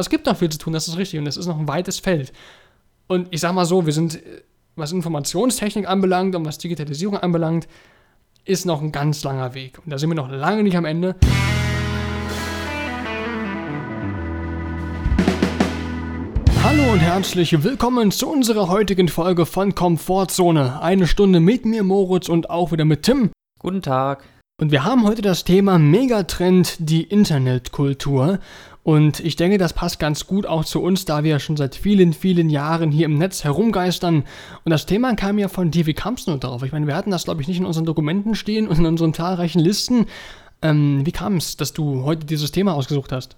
[0.00, 1.20] Es gibt noch viel zu tun, das ist richtig.
[1.20, 2.32] Und es ist noch ein weites Feld.
[3.06, 4.18] Und ich sag mal so, wir sind,
[4.74, 7.68] was Informationstechnik anbelangt und was Digitalisierung anbelangt,
[8.46, 9.78] ist noch ein ganz langer Weg.
[9.84, 11.16] Und da sind wir noch lange nicht am Ende.
[16.62, 20.80] Hallo und herzlich willkommen zu unserer heutigen Folge von Komfortzone.
[20.80, 23.32] Eine Stunde mit mir, Moritz, und auch wieder mit Tim.
[23.58, 24.24] Guten Tag.
[24.60, 28.40] Und wir haben heute das Thema Megatrend, die Internetkultur.
[28.82, 32.14] Und ich denke, das passt ganz gut auch zu uns, da wir schon seit vielen,
[32.14, 34.24] vielen Jahren hier im Netz herumgeistern.
[34.64, 35.86] Und das Thema kam ja von dir.
[35.86, 36.62] Wie kamst du drauf?
[36.62, 39.12] Ich meine, wir hatten das, glaube ich, nicht in unseren Dokumenten stehen und in unseren
[39.12, 40.06] zahlreichen Listen.
[40.62, 43.36] Ähm, wie kam es, dass du heute dieses Thema ausgesucht hast?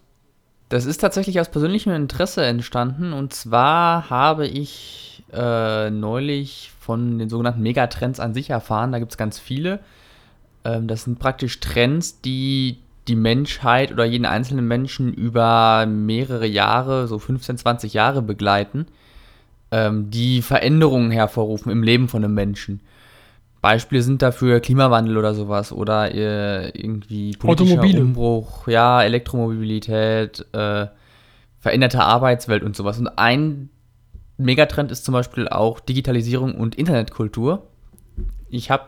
[0.68, 3.12] Das ist tatsächlich aus persönlichem Interesse entstanden.
[3.12, 8.92] Und zwar habe ich äh, neulich von den sogenannten Megatrends an sich erfahren.
[8.92, 9.80] Da gibt es ganz viele.
[10.64, 12.78] Ähm, das sind praktisch Trends, die
[13.08, 18.86] die Menschheit oder jeden einzelnen Menschen über mehrere Jahre, so 15, 20 Jahre begleiten,
[19.70, 22.80] ähm, die Veränderungen hervorrufen im Leben von einem Menschen.
[23.60, 28.02] Beispiele sind dafür Klimawandel oder sowas oder äh, irgendwie politischer Automobile.
[28.02, 30.86] Umbruch, ja, Elektromobilität, äh,
[31.60, 32.98] veränderte Arbeitswelt und sowas.
[32.98, 33.70] Und ein
[34.36, 37.68] Megatrend ist zum Beispiel auch Digitalisierung und Internetkultur.
[38.48, 38.86] Ich habe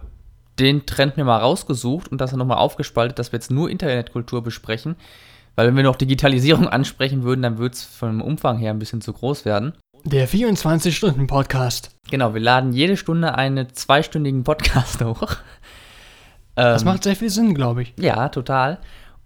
[0.58, 4.42] den Trend mir mal rausgesucht und das dann nochmal aufgespaltet, dass wir jetzt nur Internetkultur
[4.42, 4.96] besprechen.
[5.56, 9.00] Weil wenn wir noch Digitalisierung ansprechen würden, dann würde es vom Umfang her ein bisschen
[9.00, 9.74] zu groß werden.
[10.04, 11.90] Der 24-Stunden-Podcast.
[12.10, 15.36] Genau, wir laden jede Stunde einen zweistündigen Podcast hoch.
[16.54, 17.94] Das ähm, macht sehr viel Sinn, glaube ich.
[17.98, 18.78] Ja, total.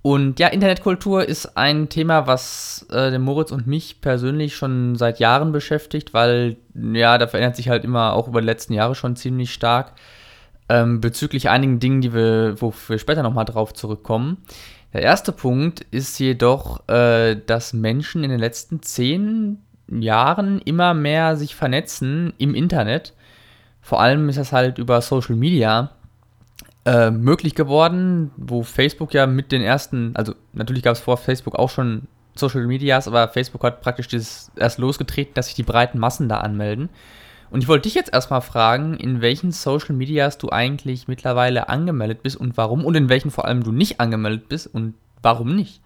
[0.03, 5.19] Und ja, Internetkultur ist ein Thema, was äh, den Moritz und mich persönlich schon seit
[5.19, 9.17] Jahren beschäftigt, weil ja, da verändert sich halt immer auch über die letzten Jahre schon
[9.17, 9.95] ziemlich stark
[10.69, 14.39] ähm, bezüglich einigen Dingen, die wir, wo wir später nochmal drauf zurückkommen.
[14.93, 19.59] Der erste Punkt ist jedoch, äh, dass Menschen in den letzten zehn
[19.91, 23.15] Jahren immer mehr sich vernetzen im Internet.
[23.81, 25.93] Vor allem ist das halt über Social Media
[26.85, 31.55] äh, möglich geworden, wo Facebook ja mit den ersten, also natürlich gab es vor Facebook
[31.55, 35.99] auch schon Social Medias, aber Facebook hat praktisch das erst losgetreten, dass sich die breiten
[35.99, 36.89] Massen da anmelden.
[37.51, 42.23] Und ich wollte dich jetzt erstmal fragen, in welchen Social Medias du eigentlich mittlerweile angemeldet
[42.23, 45.81] bist und warum und in welchen vor allem du nicht angemeldet bist und warum nicht.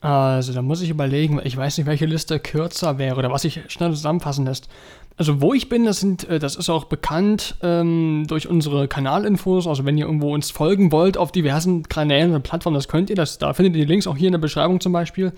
[0.00, 3.60] Also, da muss ich überlegen, ich weiß nicht, welche Liste kürzer wäre oder was sich
[3.68, 4.68] schnell zusammenfassen lässt.
[5.16, 9.66] Also, wo ich bin, das, sind, äh, das ist auch bekannt ähm, durch unsere Kanalinfos.
[9.66, 13.16] Also, wenn ihr irgendwo uns folgen wollt auf diversen Kanälen und Plattformen, das könnt ihr.
[13.16, 15.32] Das, da findet ihr die Links auch hier in der Beschreibung zum Beispiel.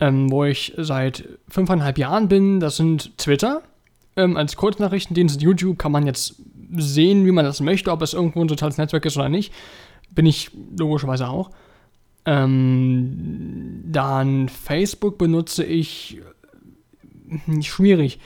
[0.00, 3.62] Ähm, wo ich seit fünfeinhalb Jahren bin, das sind Twitter,
[4.18, 6.34] ähm, als Kurznachrichtendienst YouTube kann man jetzt
[6.76, 9.52] sehen, wie man das möchte, ob es irgendwo ein soziales Netzwerk ist oder nicht.
[10.10, 11.50] Bin ich logischerweise auch.
[12.26, 16.20] Ähm, dann Facebook benutze ich
[17.30, 18.18] äh, schwierig.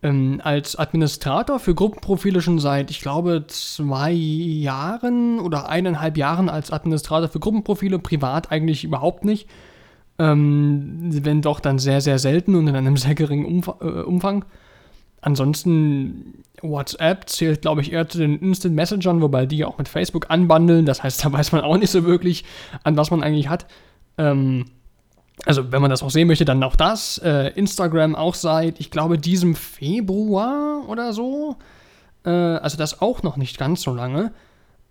[0.00, 6.70] Ähm, als Administrator für Gruppenprofile schon seit, ich glaube, zwei Jahren oder eineinhalb Jahren als
[6.70, 9.48] Administrator für Gruppenprofile, privat eigentlich überhaupt nicht.
[10.20, 14.44] Ähm, wenn doch, dann sehr, sehr selten und in einem sehr geringen Umf äh, Umfang.
[15.20, 20.30] Ansonsten WhatsApp zählt, glaube ich, eher zu den Instant Messengern, wobei die auch mit Facebook
[20.30, 20.86] anbandeln.
[20.86, 22.44] Das heißt, da weiß man auch nicht so wirklich,
[22.84, 23.66] an was man eigentlich hat.
[24.16, 24.66] Ähm,
[25.44, 27.18] also, wenn man das auch sehen möchte, dann auch das.
[27.18, 31.56] Äh, Instagram auch seit, ich glaube, diesem Februar oder so.
[32.24, 34.32] Äh, also, das auch noch nicht ganz so lange.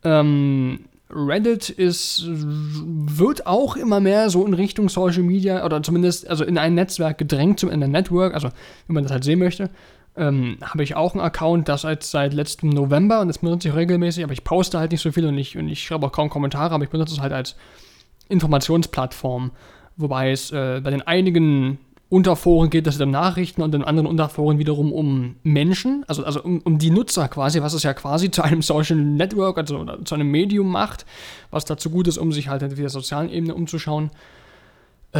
[0.04, 6.44] Ähm, Reddit ist, wird auch immer mehr so in Richtung Social Media oder zumindest also
[6.44, 8.50] in ein Netzwerk gedrängt, in ein Network, also
[8.88, 9.70] wie man das halt sehen möchte
[10.18, 13.76] ähm, habe ich auch einen Account, das seit, seit letztem November und das benutze ich
[13.76, 16.30] regelmäßig, aber ich poste halt nicht so viel und ich, und ich schreibe auch kaum
[16.30, 17.56] Kommentare, aber ich benutze es halt als
[18.30, 19.52] Informationsplattform.
[19.96, 21.80] Wobei es äh, bei den einigen
[22.10, 26.62] Unterforen geht es um Nachrichten und in anderen Unterforen wiederum um Menschen, also, also um,
[26.64, 30.32] um die Nutzer quasi, was es ja quasi zu einem Social Network, also zu einem
[30.32, 31.06] Medium macht,
[31.52, 34.12] was dazu gut ist, um sich halt auf der sozialen Ebene umzuschauen.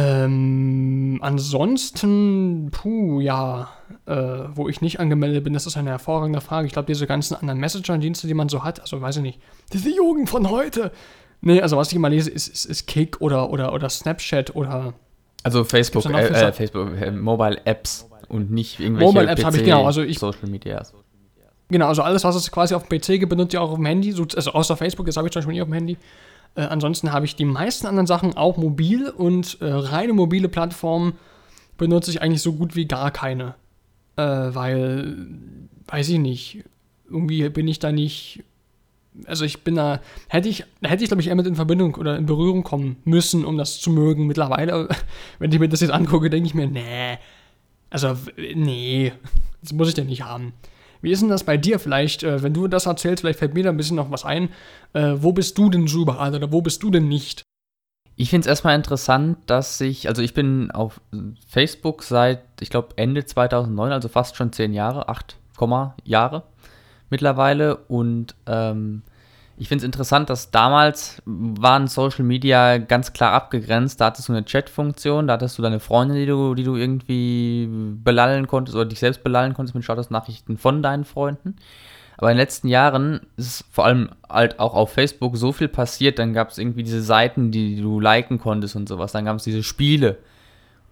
[0.00, 3.68] Ähm, ansonsten, puh, ja,
[4.06, 4.14] äh,
[4.54, 6.68] wo ich nicht angemeldet bin, das ist eine hervorragende Frage.
[6.68, 9.40] Ich glaube, diese ganzen anderen Messenger-Dienste, die man so hat, also weiß ich nicht,
[9.72, 10.92] diese Jugend von heute.
[11.40, 14.94] Nee, also was ich immer lese, ist, ist, ist Kick oder, oder, oder Snapchat oder.
[15.42, 19.64] Also Facebook, äh, äh, Facebook, äh, Mobile Apps und nicht irgendwelche Mobile Apps habe ich
[19.64, 20.80] genau, also ich Social Media.
[21.70, 23.86] Genau, also alles, was es quasi auf dem PC gibt, benutze ich auch auf dem
[23.86, 24.14] Handy.
[24.36, 25.96] Also außer Facebook, das habe ich zum Beispiel nie auf dem Handy.
[26.54, 31.14] Äh, ansonsten habe ich die meisten anderen Sachen auch mobil und äh, reine mobile Plattformen
[31.76, 33.54] benutze ich eigentlich so gut wie gar keine.
[34.16, 35.28] Äh, weil,
[35.86, 36.64] weiß ich nicht,
[37.08, 38.44] irgendwie bin ich da nicht
[39.26, 42.16] also ich bin da, hätte ich, hätte ich glaube ich eher mit in Verbindung oder
[42.16, 44.26] in Berührung kommen müssen, um das zu mögen.
[44.26, 44.88] Mittlerweile,
[45.38, 47.18] wenn ich mir das jetzt angucke, denke ich mir, nee,
[47.90, 49.12] also nee,
[49.62, 50.52] das muss ich denn nicht haben.
[51.00, 53.64] Wie ist denn das bei dir vielleicht, äh, wenn du das erzählst, vielleicht fällt mir
[53.64, 54.50] da ein bisschen noch was ein.
[54.92, 57.42] Äh, wo bist du denn so überall oder wo bist du denn nicht?
[58.16, 61.00] Ich finde es erstmal interessant, dass ich, also ich bin auf
[61.46, 65.36] Facebook seit, ich glaube, Ende 2009, also fast schon zehn Jahre, acht
[66.04, 66.42] Jahre
[67.10, 67.76] mittlerweile.
[67.76, 69.02] Und ähm,
[69.60, 74.00] ich finde es interessant, dass damals waren Social Media ganz klar abgegrenzt.
[74.00, 77.68] Da hattest du eine Chat-Funktion, da hattest du deine Freunde, die du, die du irgendwie
[77.68, 81.56] belallen konntest oder dich selbst belallen konntest mit Statusnachrichten von deinen Freunden.
[82.18, 86.20] Aber in den letzten Jahren ist vor allem halt auch auf Facebook so viel passiert.
[86.20, 89.12] Dann gab es irgendwie diese Seiten, die du liken konntest und sowas.
[89.12, 90.18] Dann gab es diese Spiele,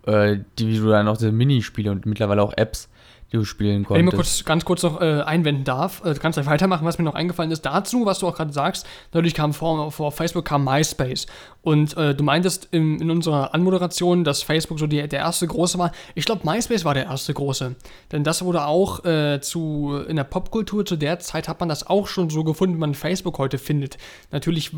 [0.06, 2.88] äh, die du dann noch diese Minispiele und mittlerweile auch Apps
[3.32, 3.98] die du spielen konntest.
[3.98, 6.84] Wenn ich mal kurz, ganz kurz noch äh, einwenden darf, äh, du kannst gleich weitermachen,
[6.84, 7.62] was mir noch eingefallen ist.
[7.62, 11.26] Dazu, was du auch gerade sagst, natürlich kam vor, vor Facebook kam MySpace.
[11.62, 15.78] Und äh, du meintest in, in, unserer Anmoderation, dass Facebook so die, der erste große
[15.78, 15.90] war.
[16.14, 17.74] Ich glaube, MySpace war der erste große.
[18.12, 21.86] Denn das wurde auch äh, zu, in der Popkultur zu der Zeit hat man das
[21.86, 23.98] auch schon so gefunden, wie man Facebook heute findet.
[24.30, 24.70] Natürlich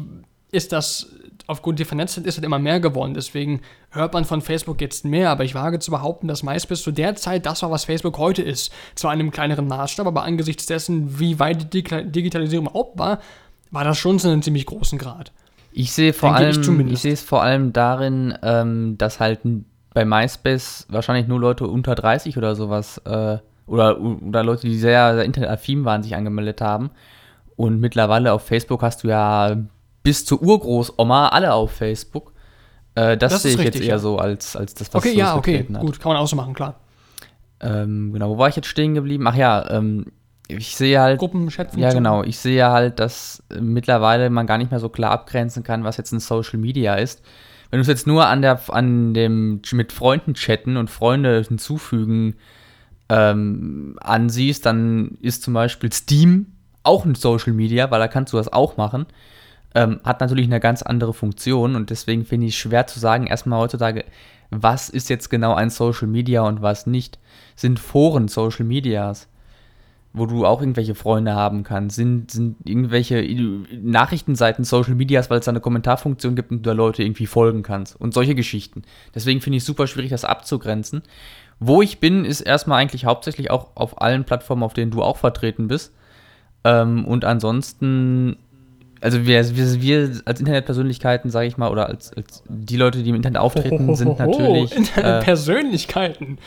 [0.50, 1.12] ist das
[1.48, 3.14] aufgrund der Vernetztheit ist es immer mehr geworden.
[3.14, 5.30] Deswegen hört man von Facebook jetzt mehr.
[5.30, 8.42] Aber ich wage zu behaupten, dass MySpace zu der Zeit das war, was Facebook heute
[8.42, 8.70] ist.
[8.94, 13.20] Zwar in einem kleineren Maßstab, aber angesichts dessen, wie weit die Digitalisierung überhaupt war,
[13.70, 15.32] war das schon zu einem ziemlich großen Grad.
[15.72, 19.40] Ich sehe vor allem, ich, ich sehe es vor allem darin, ähm, dass halt
[19.94, 25.14] bei MySpace wahrscheinlich nur Leute unter 30 oder sowas äh, oder, oder Leute, die sehr,
[25.14, 26.90] sehr internetaffin waren, sich angemeldet haben.
[27.56, 29.56] Und mittlerweile auf Facebook hast du ja
[30.02, 32.32] bis zur Urgroßoma alle auf Facebook.
[32.94, 33.98] Äh, das, das sehe ich richtig, jetzt eher ja.
[33.98, 35.80] so als, als das, was Okay, ja, okay, hat.
[35.80, 36.80] gut, kann man auch so machen, klar.
[37.60, 39.26] Ähm, genau, wo war ich jetzt stehen geblieben?
[39.26, 40.06] Ach ja, ähm,
[40.48, 41.18] ich sehe halt.
[41.18, 41.80] Gruppenschätzung.
[41.80, 42.22] Ja, genau.
[42.22, 45.96] Ich sehe halt, dass äh, mittlerweile man gar nicht mehr so klar abgrenzen kann, was
[45.96, 47.22] jetzt ein Social Media ist.
[47.70, 52.34] Wenn du es jetzt nur an der, an dem mit Freunden chatten und Freunde hinzufügen
[53.10, 56.46] ähm, ansiehst, dann ist zum Beispiel Steam
[56.82, 59.06] auch ein Social Media, weil da kannst du das auch machen
[59.74, 63.26] ähm, hat natürlich eine ganz andere Funktion und deswegen finde ich es schwer zu sagen,
[63.26, 64.04] erstmal heutzutage,
[64.50, 67.18] was ist jetzt genau ein Social Media und was nicht.
[67.54, 69.28] Sind Foren Social Medias,
[70.14, 71.96] wo du auch irgendwelche Freunde haben kannst?
[71.96, 73.22] Sind, sind irgendwelche
[73.82, 77.62] Nachrichtenseiten Social Medias, weil es da eine Kommentarfunktion gibt und du da Leute irgendwie folgen
[77.62, 78.82] kannst und solche Geschichten.
[79.14, 81.02] Deswegen finde ich es super schwierig, das abzugrenzen.
[81.60, 85.16] Wo ich bin, ist erstmal eigentlich hauptsächlich auch auf allen Plattformen, auf denen du auch
[85.16, 85.92] vertreten bist.
[86.64, 88.36] Ähm, und ansonsten
[89.00, 93.10] also wir, wir, wir als Internetpersönlichkeiten, sage ich mal, oder als, als die Leute, die
[93.10, 94.74] im Internet auftreten, sind natürlich.
[94.74, 96.38] Internetpersönlichkeiten.
[96.38, 96.40] Äh,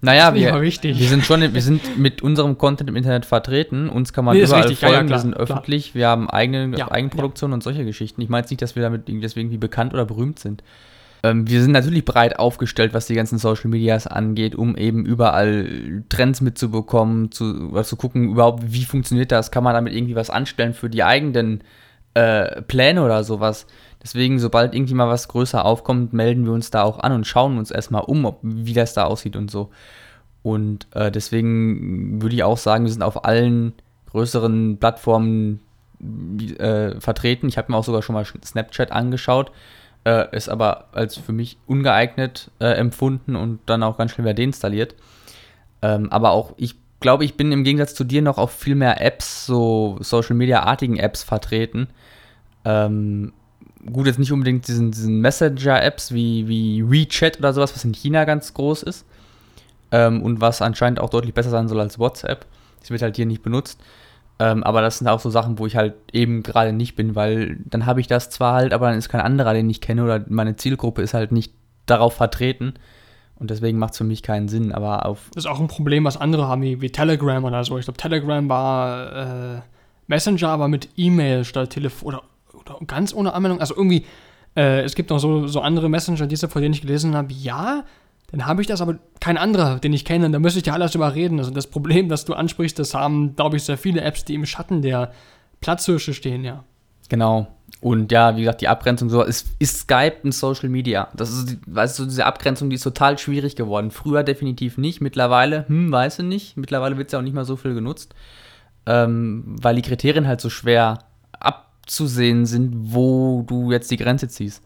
[0.00, 3.88] naja, wir, wir sind schon, wir sind mit unserem Content im Internet vertreten.
[3.88, 4.94] Uns kann man nee, überall folgen.
[4.94, 5.42] Ja, ja, wir sind klar.
[5.42, 5.94] öffentlich.
[5.96, 8.20] Wir haben eigene ja, Eigenproduktion und solche Geschichten.
[8.20, 10.62] Ich meine jetzt nicht, dass wir damit deswegen wie bekannt oder berühmt sind.
[11.22, 16.04] Ähm, wir sind natürlich breit aufgestellt, was die ganzen Social Medias angeht, um eben überall
[16.08, 20.74] Trends mitzubekommen, zu, zu gucken, überhaupt, wie funktioniert das, kann man damit irgendwie was anstellen
[20.74, 21.62] für die eigenen
[22.14, 23.66] äh, Pläne oder sowas.
[24.02, 27.58] Deswegen, sobald irgendwie mal was größer aufkommt, melden wir uns da auch an und schauen
[27.58, 29.70] uns erstmal um, ob, wie das da aussieht und so.
[30.44, 33.72] Und äh, deswegen würde ich auch sagen, wir sind auf allen
[34.10, 35.60] größeren Plattformen
[36.58, 37.48] äh, vertreten.
[37.48, 39.50] Ich habe mir auch sogar schon mal Snapchat angeschaut
[40.04, 44.34] äh, ist aber als für mich ungeeignet äh, empfunden und dann auch ganz schnell wieder
[44.34, 44.94] deinstalliert.
[45.82, 49.00] Ähm, aber auch, ich glaube, ich bin im Gegensatz zu dir noch auf viel mehr
[49.00, 51.88] Apps, so Social Media-artigen Apps vertreten.
[52.64, 53.32] Ähm,
[53.92, 58.24] gut, jetzt nicht unbedingt diesen, diesen Messenger-Apps wie, wie WeChat oder sowas, was in China
[58.24, 59.06] ganz groß ist.
[59.90, 62.46] Ähm, und was anscheinend auch deutlich besser sein soll als WhatsApp.
[62.80, 63.80] Das wird halt hier nicht benutzt.
[64.40, 67.56] Ähm, aber das sind auch so Sachen, wo ich halt eben gerade nicht bin, weil
[67.64, 70.24] dann habe ich das zwar halt, aber dann ist kein anderer, den ich kenne oder
[70.28, 71.52] meine Zielgruppe ist halt nicht
[71.86, 72.74] darauf vertreten.
[73.38, 74.72] Und deswegen macht es für mich keinen Sinn.
[74.72, 75.30] Aber auf.
[75.34, 77.78] Das ist auch ein Problem, was andere haben, wie, wie Telegram oder so.
[77.78, 79.60] Ich glaube, Telegram war äh,
[80.08, 82.22] Messenger, aber mit E-Mail statt Telefon oder,
[82.54, 83.60] oder ganz ohne Anmeldung.
[83.60, 84.04] Also irgendwie,
[84.56, 87.84] äh, es gibt noch so, so andere Messenger, diese, von denen ich gelesen habe, ja,
[88.30, 90.30] dann habe ich das aber kein anderer, den ich kenne.
[90.30, 91.38] Da müsste ich ja alles überreden.
[91.38, 94.44] Also das Problem, das du ansprichst, das haben, glaube ich, sehr viele Apps, die im
[94.44, 95.12] Schatten der
[95.60, 96.64] Platzhirsche stehen, ja.
[97.08, 97.48] Genau.
[97.80, 101.08] Und ja, wie gesagt, die Abgrenzung so ist, ist Skype ein Social Media.
[101.14, 103.90] Das ist, weißt du, diese Abgrenzung, die ist total schwierig geworden.
[103.90, 105.00] Früher definitiv nicht.
[105.00, 106.56] Mittlerweile, hm, weiß ich nicht.
[106.58, 108.14] Mittlerweile wird es ja auch nicht mehr so viel genutzt.
[108.84, 110.98] Ähm, weil die Kriterien halt so schwer
[111.32, 114.62] abzusehen sind, wo du jetzt die Grenze ziehst.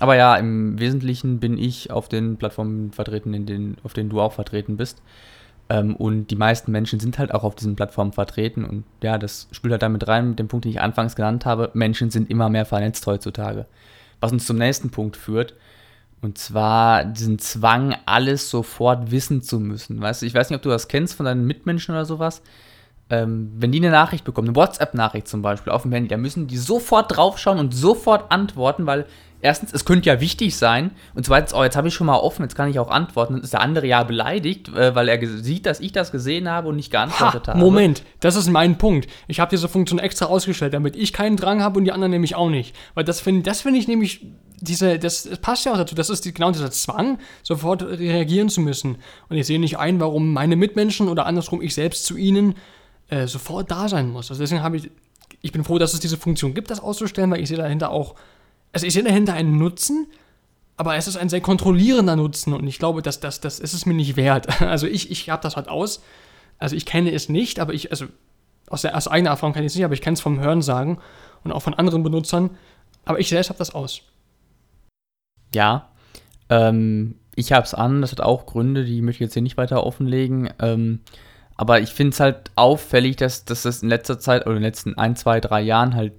[0.00, 4.32] Aber ja, im Wesentlichen bin ich auf den Plattformen vertreten, denen, auf denen du auch
[4.32, 5.00] vertreten bist.
[5.68, 8.64] Ähm, und die meisten Menschen sind halt auch auf diesen Plattformen vertreten.
[8.64, 11.70] Und ja, das spielt halt damit rein, mit dem Punkt, den ich anfangs genannt habe.
[11.74, 13.66] Menschen sind immer mehr vernetzt heutzutage.
[14.20, 15.54] Was uns zum nächsten Punkt führt.
[16.20, 20.00] Und zwar diesen Zwang, alles sofort wissen zu müssen.
[20.00, 22.42] Weißt du, ich weiß nicht, ob du das kennst von deinen Mitmenschen oder sowas.
[23.10, 26.46] Ähm, wenn die eine Nachricht bekommen, eine WhatsApp-Nachricht zum Beispiel auf dem Handy, da müssen
[26.46, 29.04] die sofort draufschauen und sofort antworten, weil
[29.44, 32.42] erstens, es könnte ja wichtig sein und zweitens, oh, jetzt habe ich schon mal offen,
[32.42, 33.34] jetzt kann ich auch antworten.
[33.34, 36.68] Dann ist der andere ja beleidigt, äh, weil er sieht, dass ich das gesehen habe
[36.68, 37.60] und nicht geantwortet ha, habe.
[37.60, 39.06] Moment, das ist mein Punkt.
[39.28, 42.34] Ich habe diese Funktion extra ausgestellt, damit ich keinen Drang habe und die anderen nämlich
[42.34, 42.74] auch nicht.
[42.94, 44.26] Weil das finde das find ich nämlich
[44.60, 48.48] diese, das, das, passt ja auch dazu, das ist die, genau dieser Zwang, sofort reagieren
[48.48, 48.96] zu müssen.
[49.28, 52.54] Und ich sehe nicht ein, warum meine Mitmenschen oder andersrum ich selbst zu ihnen
[53.10, 54.30] äh, sofort da sein muss.
[54.30, 54.90] Also deswegen habe ich,
[55.42, 58.14] ich bin froh, dass es diese Funktion gibt, das auszustellen, weil ich sehe dahinter auch,
[58.74, 60.08] also ich sehe dahinter einen Nutzen,
[60.76, 63.86] aber es ist ein sehr kontrollierender Nutzen und ich glaube, dass das, das ist es
[63.86, 64.48] mir nicht wert.
[64.60, 66.02] Also ich, ich habe das halt aus.
[66.58, 68.06] Also ich kenne es nicht, aber ich, also
[68.68, 70.62] aus, der, aus eigener Erfahrung kann ich es nicht, aber ich kenne es vom Hören
[70.62, 70.98] sagen
[71.44, 72.50] und auch von anderen Benutzern.
[73.04, 74.02] Aber ich selbst habe das aus.
[75.54, 75.90] Ja,
[76.48, 79.56] ähm, ich habe es an, das hat auch Gründe, die möchte ich jetzt hier nicht
[79.56, 80.50] weiter offenlegen.
[80.58, 81.00] Ähm,
[81.56, 84.68] aber ich finde es halt auffällig, dass, dass das in letzter Zeit oder in den
[84.68, 86.12] letzten ein, zwei, drei Jahren halt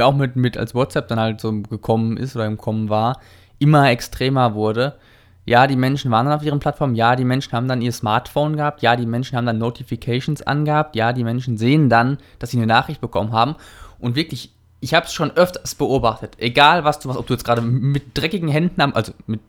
[0.00, 3.20] auch mit, mit als WhatsApp dann halt so gekommen ist oder im Kommen war,
[3.58, 4.96] immer extremer wurde.
[5.44, 8.56] Ja, die Menschen waren dann auf ihren Plattformen, ja, die Menschen haben dann ihr Smartphone
[8.56, 12.58] gehabt, ja, die Menschen haben dann Notifications angehabt, ja, die Menschen sehen dann, dass sie
[12.58, 13.56] eine Nachricht bekommen haben.
[13.98, 17.44] Und wirklich, ich habe es schon öfters beobachtet, egal was du machst, ob du jetzt
[17.44, 19.40] gerade mit dreckigen Händen am, also mit,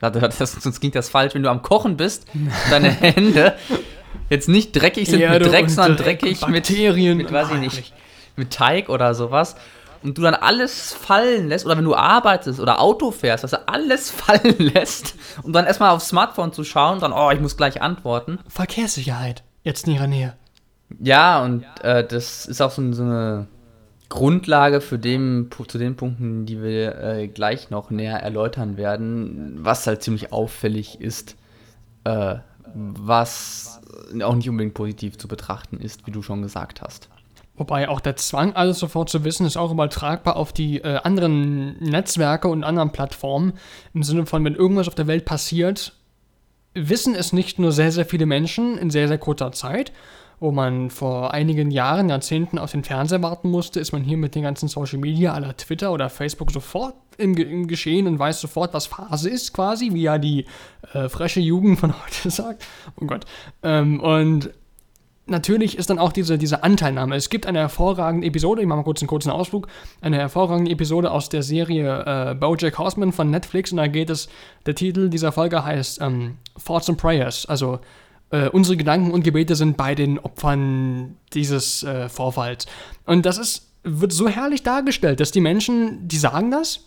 [0.00, 2.26] das, sonst klingt das falsch, wenn du am Kochen bist,
[2.70, 3.54] deine Hände
[4.28, 7.94] jetzt nicht dreckig sind Erde mit Dreck, sondern dreckig Bakterien mit, mit weiß ich nicht,
[8.36, 9.56] mit Teig oder sowas.
[10.02, 13.68] Und du dann alles fallen lässt, oder wenn du arbeitest oder Auto fährst, dass du
[13.68, 17.56] alles fallen lässt, um dann erstmal aufs Smartphone zu schauen und dann, oh, ich muss
[17.56, 18.38] gleich antworten.
[18.48, 20.34] Verkehrssicherheit, jetzt in ihrer Nähe.
[21.00, 23.48] Ja, und äh, das ist auch so, so, eine
[24.08, 29.86] Grundlage für dem, zu den Punkten, die wir äh, gleich noch näher erläutern werden, was
[29.86, 31.36] halt ziemlich auffällig ist,
[32.04, 32.36] äh,
[32.74, 33.80] was
[34.22, 37.08] auch nicht unbedingt positiv zu betrachten ist, wie du schon gesagt hast.
[37.56, 41.78] Wobei auch der Zwang, alles sofort zu wissen, ist auch übertragbar auf die äh, anderen
[41.78, 43.54] Netzwerke und anderen Plattformen.
[43.94, 45.94] Im Sinne von, wenn irgendwas auf der Welt passiert,
[46.74, 49.92] wissen es nicht nur sehr, sehr viele Menschen in sehr, sehr kurzer Zeit.
[50.38, 54.34] Wo man vor einigen Jahren, Jahrzehnten auf den Fernseher warten musste, ist man hier mit
[54.34, 58.74] den ganzen Social Media aller Twitter oder Facebook sofort im, im Geschehen und weiß sofort,
[58.74, 60.44] was Phase ist, quasi, wie ja die
[60.92, 62.66] äh, frische Jugend von heute sagt.
[63.00, 63.24] Oh Gott.
[63.62, 64.50] Ähm, und
[65.26, 67.16] natürlich ist dann auch diese, diese Anteilnahme.
[67.16, 69.68] Es gibt eine hervorragende Episode, ich mache mal kurz einen kurzen Ausflug,
[70.00, 74.28] eine hervorragende Episode aus der Serie äh, Bojack Horseman von Netflix und da geht es,
[74.64, 77.80] der Titel dieser Folge heißt ähm, Thoughts and Prayers, also
[78.30, 82.66] äh, unsere Gedanken und Gebete sind bei den Opfern dieses äh, Vorfalls.
[83.04, 86.80] Und das ist, wird so herrlich dargestellt, dass die Menschen, die sagen das,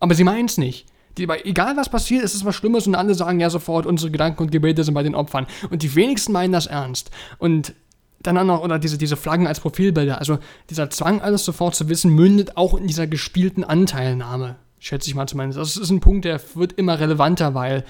[0.00, 0.86] aber sie meinen es nicht.
[1.18, 4.42] Die, egal was passiert, ist es was Schlimmes und alle sagen ja sofort, unsere Gedanken
[4.42, 5.46] und Gebete sind bei den Opfern.
[5.70, 7.10] Und die wenigsten meinen das ernst.
[7.38, 7.74] Und
[8.20, 10.18] dann auch noch, oder diese, diese Flaggen als Profilbilder.
[10.18, 10.38] Also
[10.70, 14.56] dieser Zwang, alles sofort zu wissen, mündet auch in dieser gespielten Anteilnahme.
[14.78, 15.58] Schätze ich mal zumindest.
[15.58, 17.84] Das ist ein Punkt, der wird immer relevanter, weil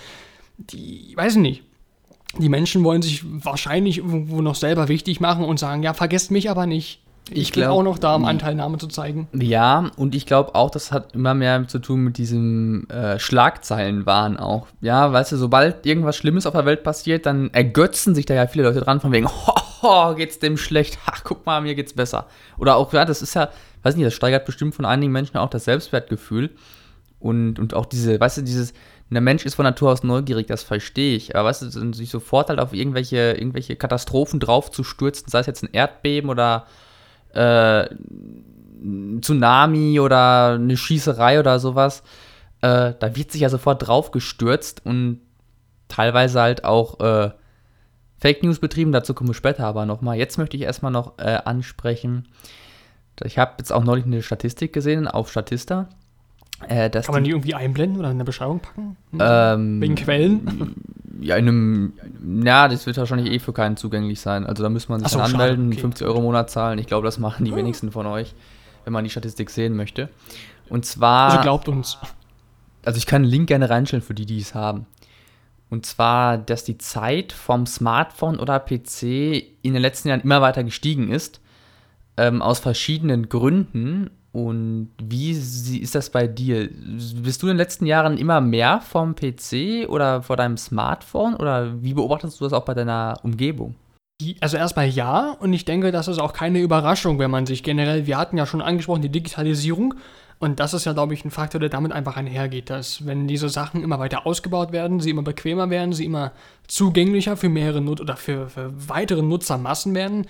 [0.59, 1.63] die, ich weiß nicht,
[2.39, 6.51] die Menschen wollen sich wahrscheinlich irgendwo noch selber wichtig machen und sagen, ja, vergesst mich
[6.51, 7.03] aber nicht.
[7.31, 9.27] Ich, ich bin glaub, auch noch da, um Anteilnahme zu zeigen.
[9.33, 14.37] Ja, und ich glaube auch, das hat immer mehr zu tun mit diesem äh, Schlagzeilenwahn
[14.37, 14.69] auch.
[14.81, 18.47] Ja, weißt du, sobald irgendwas Schlimmes auf der Welt passiert, dann ergötzen sich da ja
[18.47, 19.29] viele Leute dran, von wegen,
[19.83, 22.27] ho, geht's dem schlecht, ach, guck mal, mir geht's besser.
[22.59, 23.49] Oder auch, ja, das ist ja,
[23.83, 26.51] weiß nicht, das steigert bestimmt von einigen Menschen auch das Selbstwertgefühl.
[27.19, 28.73] Und, und auch diese, weißt du, dieses,
[29.11, 31.35] der Mensch ist von Natur aus neugierig, das verstehe ich.
[31.35, 35.47] Aber weißt du, sich sofort halt auf irgendwelche, irgendwelche Katastrophen drauf zu stürzen, sei es
[35.47, 36.67] jetzt ein Erdbeben oder
[37.37, 37.89] äh,
[39.21, 42.03] Tsunami oder eine Schießerei oder sowas,
[42.63, 45.21] äh, da wird sich ja sofort drauf gestürzt und
[45.89, 47.31] teilweise halt auch äh,
[48.19, 48.93] Fake News betrieben.
[48.93, 50.17] Dazu kommen wir später aber nochmal.
[50.17, 52.29] Jetzt möchte ich erstmal noch äh, ansprechen.
[53.25, 55.89] Ich habe jetzt auch neulich eine Statistik gesehen auf Statista.
[56.69, 58.97] Äh, Kann man die irgendwie einblenden oder in der Beschreibung packen?
[59.19, 60.75] Ähm, Wegen Quellen?
[61.21, 61.93] Ja, in einem,
[62.45, 64.47] ja, das wird wahrscheinlich eh für keinen zugänglich sein.
[64.47, 65.81] Also da muss man sich so, anmelden, okay.
[65.81, 66.79] 50 Euro im Monat zahlen.
[66.79, 68.35] Ich glaube, das machen die wenigsten von euch,
[68.85, 70.09] wenn man die Statistik sehen möchte.
[70.69, 71.31] Und zwar.
[71.31, 71.99] Also glaubt uns.
[72.85, 74.87] Also ich kann einen Link gerne reinstellen für die, die es haben.
[75.69, 79.03] Und zwar, dass die Zeit vom Smartphone oder PC
[79.63, 81.41] in den letzten Jahren immer weiter gestiegen ist.
[82.17, 86.69] Ähm, aus verschiedenen Gründen Und wie ist das bei dir?
[86.69, 91.83] Bist du in den letzten Jahren immer mehr vom PC oder vor deinem Smartphone oder
[91.83, 93.77] wie beobachtest du das auch bei deiner Umgebung?
[94.41, 98.07] Also erstmal ja, und ich denke, das ist auch keine Überraschung, wenn man sich generell,
[98.07, 99.95] wir hatten ja schon angesprochen, die Digitalisierung,
[100.39, 103.49] und das ist ja, glaube ich, ein Faktor, der damit einfach einhergeht, dass wenn diese
[103.49, 106.33] Sachen immer weiter ausgebaut werden, sie immer bequemer werden, sie immer
[106.67, 110.27] zugänglicher für mehrere Nut oder für, für weitere Nutzermassen werden,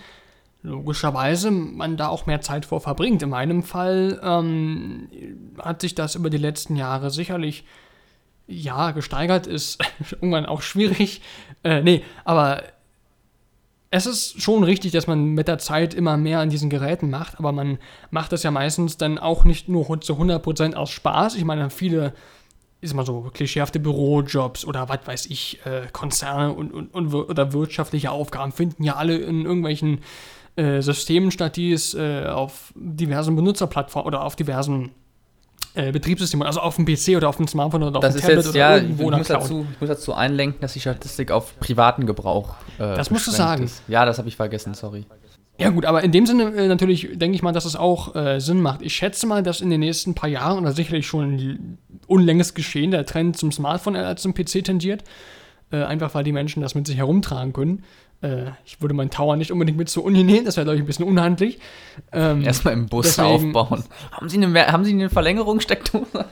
[0.67, 3.23] logischerweise man da auch mehr Zeit vor verbringt.
[3.23, 5.09] In meinem Fall ähm,
[5.59, 7.65] hat sich das über die letzten Jahre sicherlich
[8.49, 9.79] ja gesteigert, ist
[10.11, 11.23] irgendwann auch schwierig.
[11.63, 12.65] Äh, nee, aber
[13.91, 17.39] es ist schon richtig, dass man mit der Zeit immer mehr an diesen Geräten macht,
[17.39, 17.79] aber man
[18.11, 21.37] macht das ja meistens dann auch nicht nur zu 100% aus Spaß.
[21.37, 22.13] Ich meine, viele,
[22.81, 27.53] ist mal so, klischeehafte Bürojobs oder was weiß ich, äh, Konzerne und, und, und, oder
[27.53, 30.01] wirtschaftliche Aufgaben finden ja alle in irgendwelchen
[30.57, 34.91] äh, Systemen statt, die es äh, auf diversen Benutzerplattformen oder auf diversen
[35.75, 38.37] äh, Betriebssystemen, also auf dem PC oder auf dem Smartphone oder auf das dem Tablet
[38.39, 41.59] jetzt, oder ja, irgendwo ich muss, dazu, ich muss dazu einlenken, dass die Statistik auf
[41.61, 43.65] privaten Gebrauch äh, Das musst du sagen.
[43.65, 43.83] Ist.
[43.87, 45.05] Ja, das habe ich vergessen, sorry.
[45.59, 48.41] Ja gut, aber in dem Sinne äh, natürlich denke ich mal, dass es auch äh,
[48.41, 48.83] Sinn macht.
[48.83, 53.07] Ich schätze mal, dass in den nächsten paar Jahren oder sicherlich schon unlängst geschehen der
[53.07, 55.05] Trend zum Smartphone als zum PC tendiert.
[55.73, 57.83] Äh, einfach weil die Menschen das mit sich herumtragen können.
[58.23, 60.83] Äh, ich würde meinen Tower nicht unbedingt mit zur Uni nehmen, das wäre, glaube ich,
[60.83, 61.59] ein bisschen unhandlich.
[62.13, 63.85] Ähm, Erstmal im Bus deswegen, aufbauen.
[64.11, 66.25] Haben Sie eine, haben Sie eine Verlängerungssteckdose?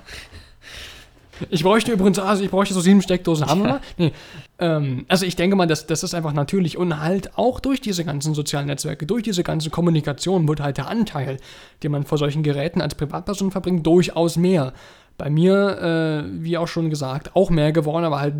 [1.51, 3.47] Ich bräuchte übrigens, also ich bräuchte so sieben Steckdosen.
[3.47, 3.81] Haben wir mal?
[3.99, 4.13] Nee.
[4.59, 8.05] Ähm, also ich denke mal, das, das ist einfach natürlich und halt auch durch diese
[8.05, 11.39] ganzen sozialen Netzwerke, durch diese ganze Kommunikation wird halt der Anteil,
[11.83, 14.73] den man vor solchen Geräten als Privatperson verbringt, durchaus mehr.
[15.17, 18.35] Bei mir, äh, wie auch schon gesagt, auch mehr geworden, aber halt,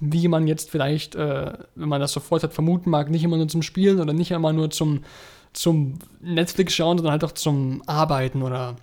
[0.00, 3.48] wie man jetzt vielleicht, äh, wenn man das sofort hat, vermuten mag, nicht immer nur
[3.48, 5.04] zum Spielen oder nicht immer nur zum,
[5.52, 8.74] zum Netflix schauen, sondern halt auch zum Arbeiten oder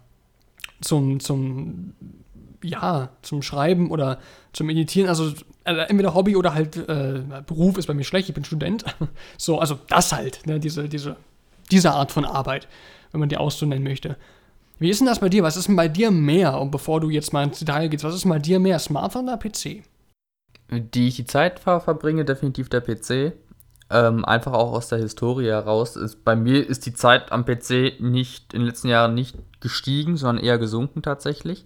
[0.81, 1.93] zum, zum,
[2.63, 4.19] ja, zum Schreiben oder
[4.53, 5.09] zum Editieren.
[5.09, 5.33] Also,
[5.65, 8.85] also entweder Hobby oder halt äh, Beruf ist bei mir schlecht, ich bin Student.
[9.37, 11.17] so, also das halt, ne, diese, diese,
[11.71, 12.67] diese Art von Arbeit,
[13.11, 14.15] wenn man die auszunennen möchte.
[14.77, 15.43] Wie ist denn das bei dir?
[15.43, 16.59] Was ist denn bei dir mehr?
[16.59, 19.29] Und bevor du jetzt mal ins Detail gehst, was ist denn bei dir mehr, Smartphone
[19.29, 19.83] oder PC?
[20.69, 23.33] Die ich die Zeit verbringe, definitiv der PC.
[23.89, 25.95] Ähm, einfach auch aus der Historie heraus.
[25.95, 30.17] Ist, bei mir ist die Zeit am PC nicht in den letzten Jahren nicht gestiegen,
[30.17, 31.65] sondern eher gesunken tatsächlich.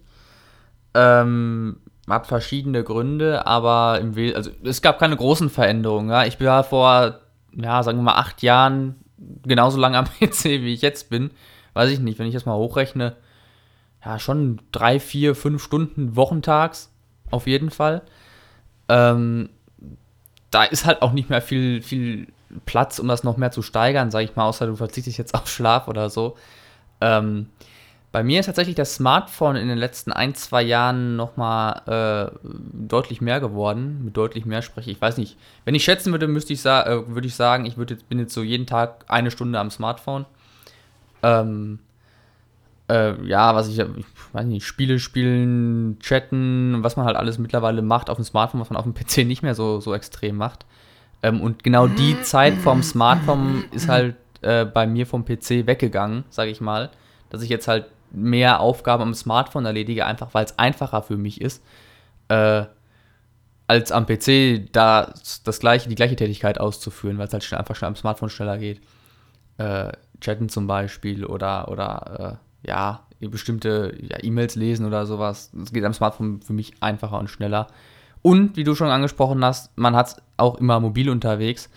[0.94, 6.10] Ähm, hat verschiedene Gründe, aber im We also es gab keine großen Veränderungen.
[6.10, 6.26] Ja?
[6.26, 7.20] Ich war vor,
[7.54, 8.96] ja, sagen wir mal, acht Jahren
[9.42, 11.30] genauso lange am PC, wie ich jetzt bin
[11.74, 13.16] weiß ich nicht, wenn ich das mal hochrechne,
[14.04, 16.90] ja, schon drei, vier, fünf Stunden wochentags,
[17.30, 18.02] auf jeden Fall.
[18.88, 19.50] Ähm,
[20.50, 22.28] da ist halt auch nicht mehr viel, viel
[22.66, 25.48] Platz, um das noch mehr zu steigern, sage ich mal, außer du verzichtest jetzt auf
[25.48, 26.36] Schlaf oder so.
[27.00, 27.46] Ähm,
[28.12, 33.20] bei mir ist tatsächlich das Smartphone in den letzten ein, zwei Jahren nochmal äh, deutlich
[33.20, 34.04] mehr geworden.
[34.04, 35.00] Mit deutlich mehr spreche ich.
[35.00, 35.36] weiß nicht.
[35.64, 38.18] Wenn ich schätzen würde, müsste ich, sa äh, würde ich sagen, ich würd jetzt, bin
[38.18, 40.26] jetzt so jeden Tag eine Stunde am Smartphone.
[41.22, 41.78] Ähm,
[42.88, 47.82] äh, ja, was ich, ich weiß nicht, Spiele spielen, chatten, was man halt alles mittlerweile
[47.82, 50.66] macht auf dem Smartphone, was man auf dem PC nicht mehr so, so extrem macht.
[51.22, 56.24] Ähm, und genau die Zeit vom Smartphone ist halt äh, bei mir vom PC weggegangen,
[56.30, 56.90] sage ich mal.
[57.28, 61.40] Dass ich jetzt halt mehr Aufgaben am Smartphone erledige, einfach weil es einfacher für mich
[61.40, 61.62] ist,
[62.28, 62.64] äh,
[63.68, 65.12] als am PC da
[65.44, 68.58] das gleiche, die gleiche Tätigkeit auszuführen, weil es halt schnell, einfach schnell am Smartphone schneller
[68.58, 68.80] geht.
[69.58, 75.50] Äh, chatten zum Beispiel oder, oder äh, ja, bestimmte ja, E-Mails lesen oder sowas.
[75.52, 77.66] Das geht am Smartphone für mich einfacher und schneller.
[78.22, 81.70] Und wie du schon angesprochen hast, man hat es auch immer mobil unterwegs.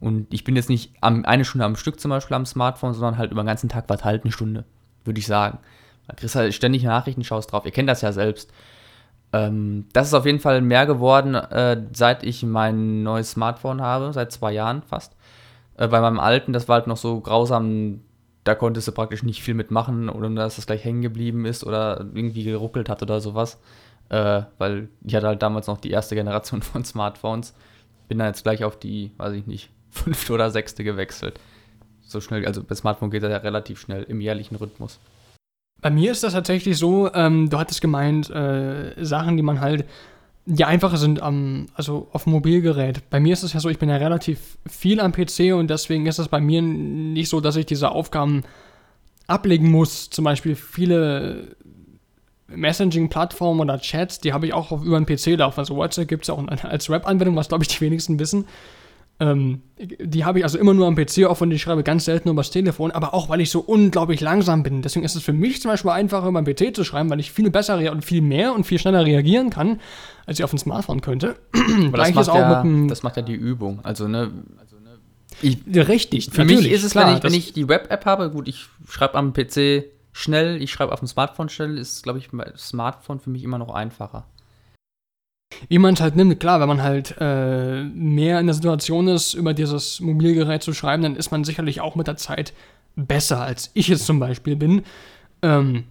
[0.00, 3.18] Und ich bin jetzt nicht am, eine Stunde am Stück zum Beispiel am Smartphone, sondern
[3.18, 4.64] halt über den ganzen Tag was halt eine Stunde,
[5.04, 5.58] würde ich sagen.
[6.06, 7.64] Da kriegst halt ständig Nachrichten, schaust drauf.
[7.64, 8.52] Ihr kennt das ja selbst.
[9.32, 14.12] Ähm, das ist auf jeden Fall mehr geworden, äh, seit ich mein neues Smartphone habe,
[14.12, 15.14] seit zwei Jahren fast.
[15.78, 18.00] Äh, bei meinem alten, das war halt noch so grausam,
[18.44, 22.00] da konntest du praktisch nicht viel mitmachen oder dass das gleich hängen geblieben ist oder
[22.14, 23.58] irgendwie geruckelt hat oder sowas.
[24.10, 27.54] Äh, weil ich hatte halt damals noch die erste Generation von Smartphones.
[28.08, 31.38] Bin dann jetzt gleich auf die, weiß ich nicht, fünfte oder sechste gewechselt.
[32.00, 34.98] So schnell, also bei Smartphone geht das ja relativ schnell im jährlichen Rhythmus.
[35.80, 39.84] Bei mir ist das tatsächlich so, ähm, du hattest gemeint, äh, Sachen, die man halt
[40.50, 43.10] die einfacher sind am, also auf Mobilgerät.
[43.10, 46.06] Bei mir ist es ja so, ich bin ja relativ viel am PC und deswegen
[46.06, 48.44] ist es bei mir nicht so, dass ich diese Aufgaben
[49.26, 50.08] ablegen muss.
[50.08, 51.54] Zum Beispiel viele
[52.46, 55.60] Messaging-Plattformen oder Chats, die habe ich auch auf, über den PC laufen.
[55.60, 58.46] Also WhatsApp gibt es auch als Web-Anwendung, was glaube ich die wenigsten wissen.
[59.20, 62.28] Ähm, die habe ich also immer nur am PC offen und ich schreibe ganz selten
[62.28, 64.80] übers Telefon, aber auch weil ich so unglaublich langsam bin.
[64.80, 67.32] Deswegen ist es für mich zum Beispiel einfacher, über am PC zu schreiben, weil ich
[67.32, 69.80] viel besser und viel mehr und viel schneller reagieren kann,
[70.26, 71.36] als ich auf dem Smartphone könnte.
[71.92, 73.80] das, macht ja, das macht ja die Übung.
[73.82, 74.30] Also, ne.
[75.42, 76.30] Ich, Richtig.
[76.30, 79.14] Für mich ist es, klar, wenn, ich, wenn ich die Web-App habe, gut, ich schreibe
[79.14, 83.44] am PC schnell, ich schreibe auf dem Smartphone schnell, ist, glaube ich, Smartphone für mich
[83.44, 84.26] immer noch einfacher.
[85.68, 89.34] Wie man es halt nimmt, klar, wenn man halt äh, mehr in der Situation ist,
[89.34, 92.52] über dieses Mobilgerät zu schreiben, dann ist man sicherlich auch mit der Zeit
[92.96, 94.82] besser, als ich es zum Beispiel bin.
[95.42, 95.84] Ähm,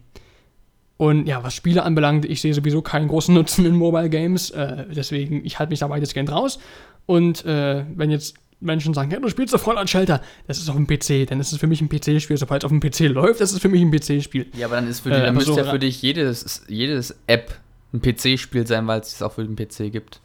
[0.97, 4.85] und ja, was Spiele anbelangt, ich sehe sowieso keinen großen Nutzen in Mobile Games, äh,
[4.89, 6.59] deswegen, ich halte mich da weitestgehend raus.
[7.05, 10.69] Und äh, wenn jetzt Menschen sagen, ja, du spielst doch voll an Shelter, das ist
[10.69, 12.37] auf dem PC, dann ist es für mich ein PC-Spiel.
[12.37, 14.47] Sobald es auf dem PC läuft, das ist für mich ein PC-Spiel.
[14.57, 17.15] Ja, aber dann ist für dich, äh, dann müsste so ja für dich jedes, jedes
[17.27, 17.59] App
[17.93, 20.21] ein PC-Spiel sein, weil es es auch für den PC gibt.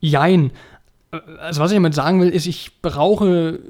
[0.00, 0.52] Jein.
[1.38, 3.60] Also was ich damit sagen will, ist, ich brauche,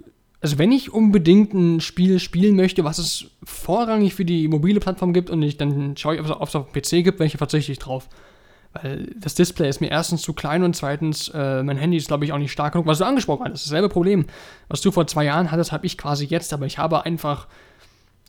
[0.40, 5.12] also wenn ich unbedingt ein Spiel spielen möchte, was es vorrangig für die mobile Plattform
[5.12, 7.78] gibt und ich dann schaue ich, ob es auf dem PC gibt, welche verzichte ich
[7.78, 8.08] drauf.
[8.72, 12.24] Weil das Display ist mir erstens zu klein und zweitens, äh, mein Handy ist, glaube
[12.24, 12.86] ich, auch nicht stark genug.
[12.86, 14.26] Was du angesprochen hast, das ist dasselbe Problem.
[14.68, 17.46] Was du vor zwei Jahren hattest, habe ich quasi jetzt, aber ich habe einfach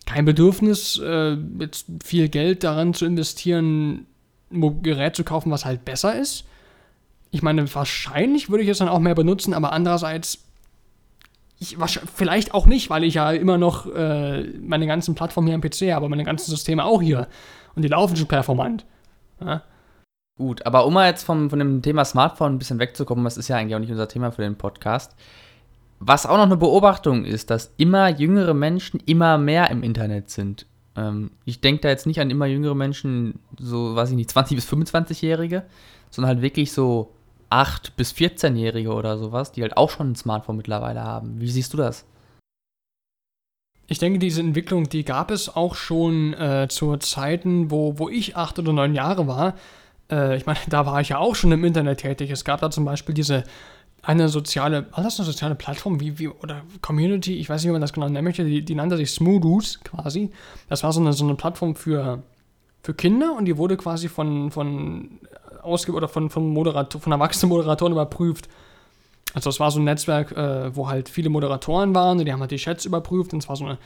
[0.05, 4.07] kein Bedürfnis, äh, jetzt viel Geld daran zu investieren,
[4.51, 6.45] ein Gerät zu kaufen, was halt besser ist.
[7.31, 10.39] Ich meine, wahrscheinlich würde ich es dann auch mehr benutzen, aber andererseits,
[11.59, 11.77] ich,
[12.15, 15.93] vielleicht auch nicht, weil ich ja immer noch äh, meine ganzen Plattformen hier am PC
[15.93, 17.27] habe, meine ganzen Systeme auch hier.
[17.75, 18.85] Und die laufen schon performant.
[19.39, 19.63] Ja?
[20.37, 23.49] Gut, aber um mal jetzt vom, von dem Thema Smartphone ein bisschen wegzukommen, das ist
[23.49, 25.15] ja eigentlich auch nicht unser Thema für den Podcast.
[25.99, 30.65] Was auch noch eine Beobachtung ist, dass immer jüngere Menschen immer mehr im Internet sind.
[30.99, 34.55] Ähm, ich denke da jetzt nicht an immer jüngere Menschen, so, weiß ich nicht, 20-
[34.55, 35.65] bis 25-Jährige,
[36.09, 37.13] sondern halt wirklich so
[37.49, 41.39] 8- bis 14-Jährige oder sowas, die halt auch schon ein Smartphone mittlerweile haben.
[41.39, 42.05] Wie siehst du das?
[43.87, 48.35] Ich denke, diese Entwicklung, die gab es auch schon äh, zu Zeiten, wo, wo ich
[48.35, 49.55] acht oder neun Jahre war.
[50.11, 52.29] Äh, ich meine, da war ich ja auch schon im Internet tätig.
[52.29, 53.43] Es gab da zum Beispiel diese
[54.01, 57.73] eine soziale, war das eine soziale Plattform wie, wie oder Community, ich weiß nicht, wie
[57.73, 60.29] man das genau nennen möchte, die, die nannte sich Smoothoos quasi.
[60.69, 62.23] Das war so eine, so eine Plattform für,
[62.81, 65.19] für Kinder und die wurde quasi von, von
[65.61, 68.47] ausge oder von, von, Moderator, von erwachsenen Moderatoren überprüft.
[69.33, 72.39] Also es war so ein Netzwerk, äh, wo halt viele Moderatoren waren und die haben
[72.39, 73.77] halt die Chats überprüft und es war so eine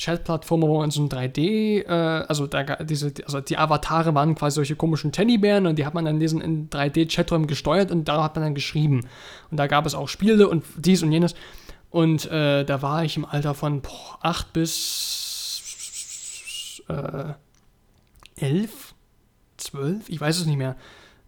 [0.00, 4.54] Chat-Plattform, wo man so ein 3D, äh, also, da, diese, also die Avatare waren quasi
[4.54, 8.24] solche komischen Teddybären und die hat man dann in diesen in 3D-Chaträumen gesteuert und da
[8.24, 9.06] hat man dann geschrieben.
[9.50, 11.34] Und da gab es auch Spiele und dies und jenes.
[11.90, 15.10] Und äh, da war ich im Alter von boah, 8 bis
[16.88, 17.34] äh,
[18.36, 18.94] 11,
[19.58, 20.76] 12, ich weiß es nicht mehr.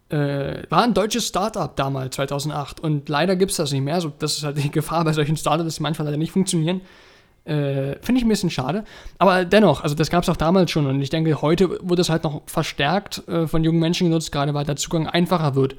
[0.08, 2.80] Äh, war ein deutsches Startup damals, 2008.
[2.80, 3.96] Und leider gibt es das nicht mehr.
[3.96, 6.80] Also, das ist halt die Gefahr bei solchen Startups, dass sie manchmal leider nicht funktionieren.
[7.44, 8.84] Äh, Finde ich ein bisschen schade.
[9.18, 12.08] Aber dennoch, also das gab es auch damals schon und ich denke, heute wird es
[12.08, 15.74] halt noch verstärkt äh, von jungen Menschen genutzt, gerade weil der Zugang einfacher wird.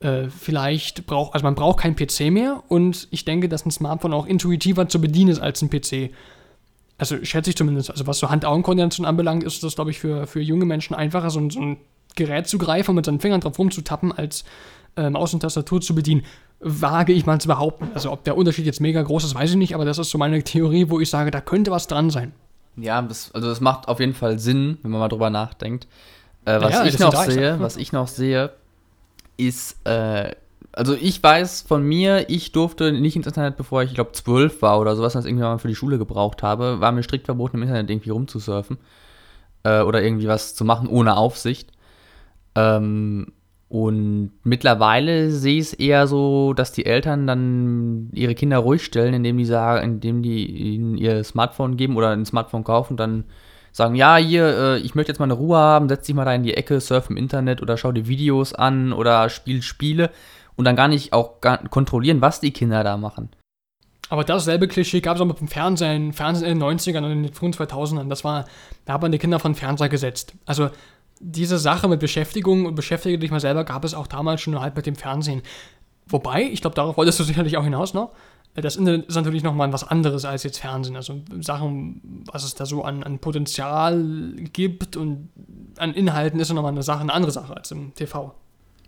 [0.00, 4.12] Äh, vielleicht braucht, also man braucht keinen PC mehr und ich denke, dass ein Smartphone
[4.12, 6.10] auch intuitiver zu bedienen ist als ein PC.
[6.96, 7.90] Also schätze ich zumindest.
[7.90, 11.50] Also was so Hand-Augen-Koordination anbelangt, ist das, glaube ich, für, für junge Menschen einfacher, so,
[11.50, 11.78] so ein
[12.14, 14.44] Gerät zu greifen und mit seinen Fingern drauf rumzutappen, als
[14.96, 16.22] äh, Maus und Tastatur zu bedienen
[16.64, 17.90] wage ich mal zu behaupten.
[17.94, 20.18] Also ob der Unterschied jetzt mega groß ist, weiß ich nicht, aber das ist so
[20.18, 22.32] meine Theorie, wo ich sage, da könnte was dran sein.
[22.76, 25.86] Ja, das, also das macht auf jeden Fall Sinn, wenn man mal drüber nachdenkt.
[26.44, 28.50] Äh, was ja, ich noch sehe, was ich noch sehe,
[29.36, 30.32] ist, äh,
[30.72, 34.60] also ich weiß von mir, ich durfte nicht ins Internet, bevor ich, ich glaube, zwölf
[34.62, 37.26] war oder sowas, was ich irgendwann mal für die Schule gebraucht habe, war mir strikt
[37.26, 38.78] verboten, im Internet irgendwie rumzusurfen
[39.62, 41.70] äh, oder irgendwie was zu machen ohne Aufsicht.
[42.56, 43.32] Ähm,
[43.74, 49.14] und mittlerweile sehe ich es eher so, dass die Eltern dann ihre Kinder ruhig stellen,
[49.14, 53.24] indem die sagen, indem die ihnen ihr Smartphone geben oder ein Smartphone kaufen und dann
[53.72, 56.32] sagen, ja, hier, äh, ich möchte jetzt mal eine Ruhe haben, setz dich mal da
[56.32, 60.12] in die Ecke, surf im Internet oder schau dir Videos an oder spiel Spiele
[60.54, 63.30] und dann gar nicht auch gar kontrollieren, was die Kinder da machen.
[64.08, 67.22] Aber dasselbe Klischee gab es auch mit dem Fernsehen, Fernsehen in den 90ern und in
[67.24, 68.08] den frühen 2000ern.
[68.08, 68.44] Das war,
[68.84, 70.34] da hat man die Kinder von Fernseher gesetzt.
[70.46, 70.70] Also
[71.26, 74.76] diese Sache mit Beschäftigung und beschäftige dich mal selber gab es auch damals schon halt
[74.76, 75.42] mit dem Fernsehen.
[76.06, 78.12] Wobei, ich glaube, darauf wolltest du sicherlich auch hinaus noch.
[78.54, 80.94] Das Internet ist natürlich nochmal was anderes als jetzt Fernsehen.
[80.96, 84.00] Also Sachen, was es da so an, an Potenzial
[84.52, 85.30] gibt und
[85.78, 88.34] an Inhalten ist nochmal eine Sache, eine andere Sache als im TV.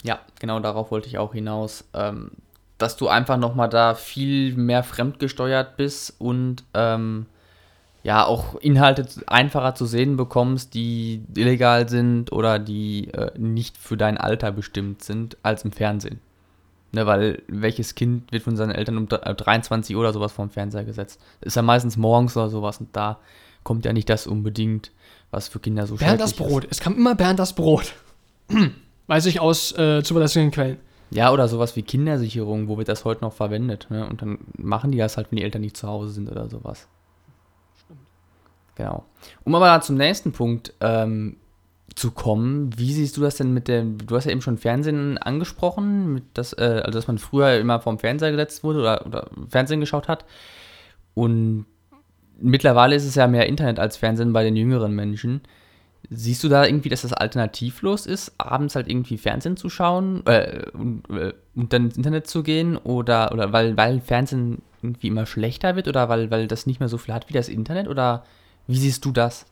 [0.03, 1.85] Ja, genau darauf wollte ich auch hinaus.
[1.94, 2.33] Ähm,
[2.79, 7.27] dass du einfach nochmal da viel mehr fremdgesteuert bist und ähm,
[8.06, 13.96] ja auch Inhalte einfacher zu sehen bekommst, die illegal sind oder die äh, nicht für
[13.96, 16.20] dein Alter bestimmt sind, als im Fernsehen.
[16.92, 20.84] Ne, weil welches Kind wird von seinen Eltern um 23 Uhr oder sowas vorm Fernseher
[20.84, 21.20] gesetzt?
[21.40, 23.18] Das ist ja meistens morgens oder sowas und da
[23.64, 24.92] kommt ja nicht das unbedingt,
[25.32, 26.62] was für Kinder so Bernd das Brot.
[26.62, 26.74] Ist.
[26.74, 27.92] Es kam immer Bernd das Brot.
[29.08, 30.78] Weiß ich aus äh, zuverlässigen Quellen.
[31.10, 33.88] Ja, oder sowas wie Kindersicherung, wo wird das heute noch verwendet?
[33.90, 34.08] Ne?
[34.08, 36.86] Und dann machen die das halt, wenn die Eltern nicht zu Hause sind oder sowas.
[38.76, 39.04] Genau.
[39.44, 41.36] Um aber zum nächsten Punkt ähm,
[41.96, 45.16] zu kommen, wie siehst du das denn mit der, du hast ja eben schon Fernsehen
[45.18, 49.30] angesprochen, mit das, äh, also dass man früher immer vorm Fernseher gesetzt wurde oder, oder
[49.48, 50.26] Fernsehen geschaut hat.
[51.14, 51.64] Und
[52.38, 55.40] mittlerweile ist es ja mehr Internet als Fernsehen bei den jüngeren Menschen.
[56.10, 60.66] Siehst du da irgendwie, dass das alternativlos ist, abends halt irgendwie Fernsehen zu schauen äh,
[60.72, 62.76] und, äh, und, dann ins Internet zu gehen?
[62.76, 66.90] Oder, oder weil, weil Fernsehen irgendwie immer schlechter wird oder weil, weil das nicht mehr
[66.90, 67.88] so viel hat wie das Internet?
[67.88, 68.24] Oder
[68.66, 69.46] wie siehst du das?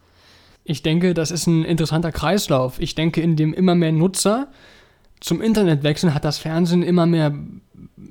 [0.64, 2.80] Ich denke, das ist ein interessanter Kreislauf.
[2.80, 4.48] Ich denke, in dem immer mehr Nutzer
[5.20, 7.34] zum Internet wechseln, hat das Fernsehen immer mehr,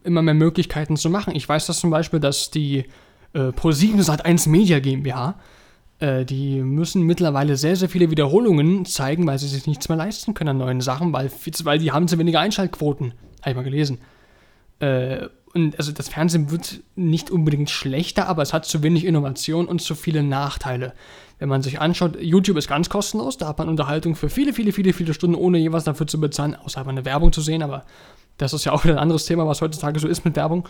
[0.03, 1.35] immer mehr Möglichkeiten zu machen.
[1.35, 2.85] Ich weiß das zum Beispiel, dass die
[3.33, 5.35] äh, Pro7 Sat1 Media GmbH
[6.03, 10.33] äh, die müssen mittlerweile sehr, sehr viele Wiederholungen zeigen, weil sie sich nichts mehr leisten
[10.33, 11.31] können an neuen Sachen, weil,
[11.63, 13.13] weil die haben zu wenige Einschaltquoten.
[13.41, 13.99] Habe ich mal gelesen.
[14.79, 19.67] Äh, und also das Fernsehen wird nicht unbedingt schlechter, aber es hat zu wenig Innovation
[19.67, 20.93] und zu viele Nachteile.
[21.37, 24.71] Wenn man sich anschaut, YouTube ist ganz kostenlos, da hat man Unterhaltung für viele, viele,
[24.71, 27.85] viele, viele Stunden, ohne jeweils dafür zu bezahlen, außer aber eine Werbung zu sehen, aber
[28.37, 30.67] das ist ja auch wieder ein anderes Thema, was heutzutage so ist mit Werbung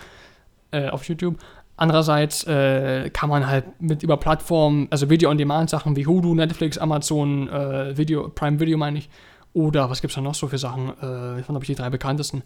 [0.71, 1.37] äh, auf YouTube.
[1.77, 7.97] Andererseits äh, kann man halt mit über Plattformen, also Video-on-Demand-Sachen wie Hulu, Netflix, Amazon, äh,
[7.97, 9.09] Video, Prime Video meine ich,
[9.53, 11.89] oder was gibt es da noch so für Sachen, äh, ich fand, ich die drei
[11.89, 12.43] bekanntesten,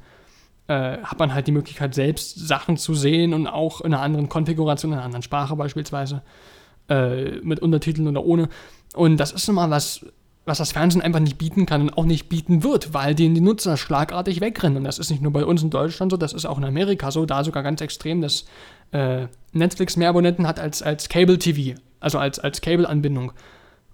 [0.67, 4.29] äh, hat man halt die Möglichkeit, selbst Sachen zu sehen und auch in einer anderen
[4.29, 6.21] Konfiguration, in einer anderen Sprache beispielsweise,
[6.89, 8.49] äh, mit Untertiteln oder ohne.
[8.95, 10.05] Und das ist nun mal was,
[10.45, 13.41] was das Fernsehen einfach nicht bieten kann und auch nicht bieten wird, weil denen die
[13.41, 14.77] Nutzer schlagartig wegrennen.
[14.77, 17.11] Und das ist nicht nur bei uns in Deutschland so, das ist auch in Amerika
[17.11, 18.45] so, da sogar ganz extrem, dass
[18.91, 23.33] äh, Netflix mehr Abonnenten hat als, als Cable TV, also als, als Cable-Anbindung.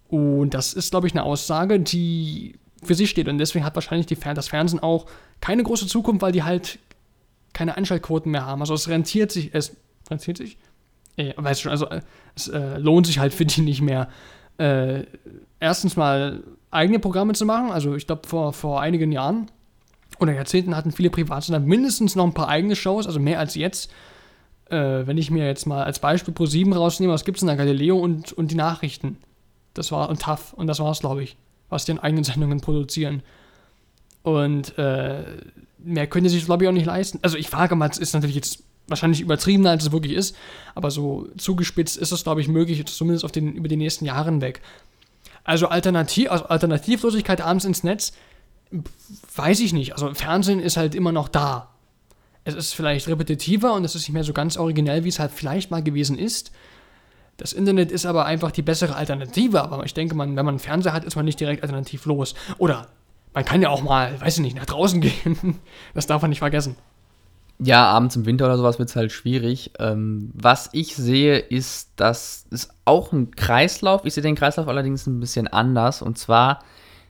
[0.09, 3.27] Und das ist, glaube ich, eine Aussage, die für sich steht.
[3.27, 5.07] Und deswegen hat wahrscheinlich die, das Fernsehen auch
[5.43, 6.79] keine große Zukunft, weil die halt
[7.51, 8.61] keine Einschaltquoten mehr haben.
[8.61, 9.75] Also es rentiert sich, es
[10.09, 10.57] rentiert sich?
[11.17, 11.87] Weißt du schon, also
[12.35, 14.07] es äh, lohnt sich halt für die nicht mehr.
[14.57, 15.03] Äh,
[15.59, 17.71] erstens mal eigene Programme zu machen.
[17.71, 19.51] Also ich glaube, vor, vor einigen Jahren
[20.17, 23.91] oder Jahrzehnten hatten viele Privatsender mindestens noch ein paar eigene Shows, also mehr als jetzt
[24.69, 27.47] äh, wenn ich mir jetzt mal als Beispiel Pro 7 rausnehme, was gibt es denn
[27.47, 27.55] da?
[27.55, 29.17] Galileo und, und die Nachrichten.
[29.73, 31.35] Das war und TAF und das war es, glaube ich,
[31.69, 33.23] was die in eigenen Sendungen produzieren.
[34.23, 35.23] Und äh,
[35.77, 37.19] mehr können sie sich, glaube ich, auch nicht leisten.
[37.21, 40.35] Also ich frage mal, es ist natürlich jetzt wahrscheinlich übertriebener, als es wirklich ist,
[40.75, 44.29] aber so zugespitzt ist es, glaube ich, möglich, zumindest auf den, über die nächsten Jahre
[44.29, 44.61] hinweg.
[45.45, 48.13] Also, Alternativ, also Alternativlosigkeit abends ins Netz,
[49.35, 49.93] weiß ich nicht.
[49.93, 51.73] Also Fernsehen ist halt immer noch da
[52.45, 55.31] es ist vielleicht repetitiver und es ist nicht mehr so ganz originell, wie es halt
[55.31, 56.51] vielleicht mal gewesen ist.
[57.37, 60.93] Das Internet ist aber einfach die bessere Alternative, aber ich denke, man, wenn man Fernseher
[60.93, 62.35] hat, ist man nicht direkt alternativlos.
[62.57, 62.89] Oder
[63.33, 65.59] man kann ja auch mal, weiß ich nicht, nach draußen gehen.
[65.93, 66.75] Das darf man nicht vergessen.
[67.59, 69.71] Ja, abends im Winter oder sowas wird es halt schwierig.
[69.79, 75.07] Ähm, was ich sehe, ist, dass es auch ein Kreislauf, ich sehe den Kreislauf allerdings
[75.07, 76.01] ein bisschen anders.
[76.01, 76.59] Und zwar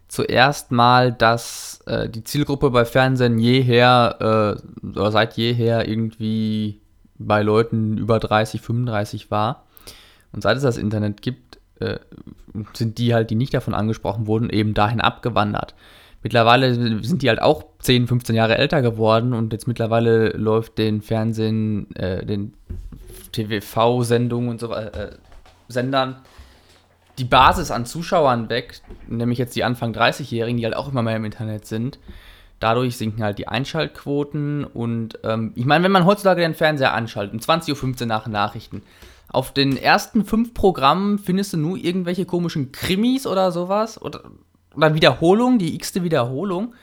[0.09, 6.81] zuerst mal, dass äh, die Zielgruppe bei Fernsehen jeher äh, oder seit jeher irgendwie
[7.17, 9.63] bei Leuten über 30, 35 war.
[10.33, 11.99] Und seit es das Internet gibt, äh,
[12.73, 15.73] sind die halt, die nicht davon angesprochen wurden, eben dahin abgewandert.
[16.23, 21.01] Mittlerweile sind die halt auch 10, 15 Jahre älter geworden und jetzt mittlerweile läuft den
[21.01, 22.53] Fernsehen, äh, den
[23.33, 25.11] TV-Sendungen und so äh,
[25.67, 26.17] Sendern
[27.17, 31.17] die Basis an Zuschauern weg, nämlich jetzt die Anfang 30-Jährigen, die halt auch immer mehr
[31.17, 31.99] im Internet sind.
[32.59, 37.33] Dadurch sinken halt die Einschaltquoten und ähm, ich meine, wenn man heutzutage den Fernseher anschaltet,
[37.33, 38.81] um 20.15 Uhr nach Nachrichten,
[39.27, 44.21] auf den ersten fünf Programmen findest du nur irgendwelche komischen Krimis oder sowas oder,
[44.75, 46.73] oder Wiederholungen, die x-te Wiederholung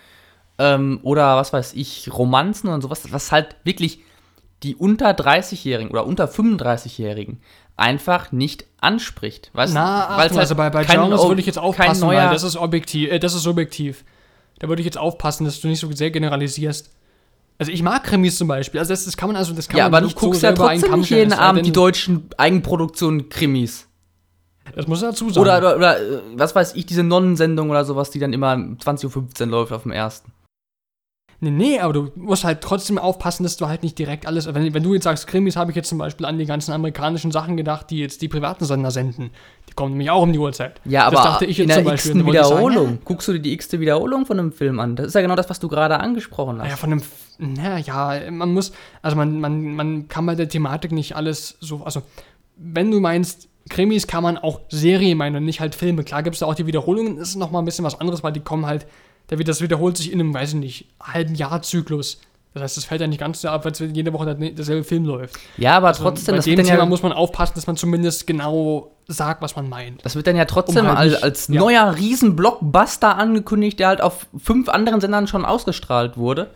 [0.58, 4.00] ähm, oder was weiß ich, Romanzen und sowas, was halt wirklich
[4.62, 7.40] die unter 30-Jährigen oder unter 35-Jährigen
[7.76, 9.50] einfach nicht anspricht.
[9.54, 13.10] Weißt, Na, halt also bei, bei Genres würde ich jetzt aufpassen, weil das ist objektiv,
[13.10, 14.04] äh, das ist subjektiv.
[14.58, 16.90] Da würde ich jetzt aufpassen, dass du nicht so sehr generalisierst.
[17.58, 18.80] Also ich mag Krimis zum Beispiel.
[18.80, 20.52] Also das, das kann man also das kann ja, man aber du guckst so ja
[20.52, 23.86] trotzdem nicht jeden Abend die deutschen Eigenproduktionen Krimis.
[24.74, 25.40] Das muss dazu sagen.
[25.40, 25.96] Oder, oder, oder,
[26.34, 29.92] was weiß ich, diese Nonnensendung oder sowas, die dann immer 20.15 Uhr läuft auf dem
[29.92, 30.32] ersten.
[31.42, 34.52] Nee, nee, aber du musst halt trotzdem aufpassen, dass du halt nicht direkt alles.
[34.52, 37.30] Wenn, wenn du jetzt sagst, Krimis, habe ich jetzt zum Beispiel an die ganzen amerikanischen
[37.32, 39.30] Sachen gedacht, die jetzt die privaten Sender senden.
[39.66, 40.82] Die kommen nämlich auch um die Uhrzeit.
[40.84, 42.98] Ja, aber das dachte ich in jetzt der x-ten Und da wollte ich sagen, Wiederholung.
[43.06, 44.96] Guckst du dir die x-te Wiederholung von einem Film an?
[44.96, 46.80] Das ist ja genau das, was du gerade angesprochen Ja, ja, hast.
[46.80, 47.02] von einem.
[47.38, 48.72] Naja, man muss.
[49.00, 51.84] Also, man, man, man kann bei der Thematik nicht alles so.
[51.84, 52.02] Also,
[52.58, 56.04] wenn du meinst, Krimis kann man auch Serien meinen und nicht halt Filme.
[56.04, 58.32] Klar gibt es da auch die Wiederholungen, das ist nochmal ein bisschen was anderes, weil
[58.32, 58.86] die kommen halt.
[59.28, 62.20] Da wird, das wiederholt sich in einem, weiß ich nicht, halben Jahrzyklus.
[62.52, 64.82] Das heißt, es fällt ja nicht ganz so ab, als wenn jede Woche der- derselbe
[64.82, 65.36] Film läuft.
[65.56, 68.90] Ja, aber Also, trotzdem, bei dem Thema ja, muss man aufpassen, dass man zumindest genau
[69.06, 70.04] sagt, was man meint.
[70.04, 71.60] das wird dann ja trotzdem um halt als, nicht- als ja.
[71.60, 76.50] neuer Riesen-Blockbuster angekündigt, der halt auf fünf anderen Sendern schon ausgestrahlt wurde.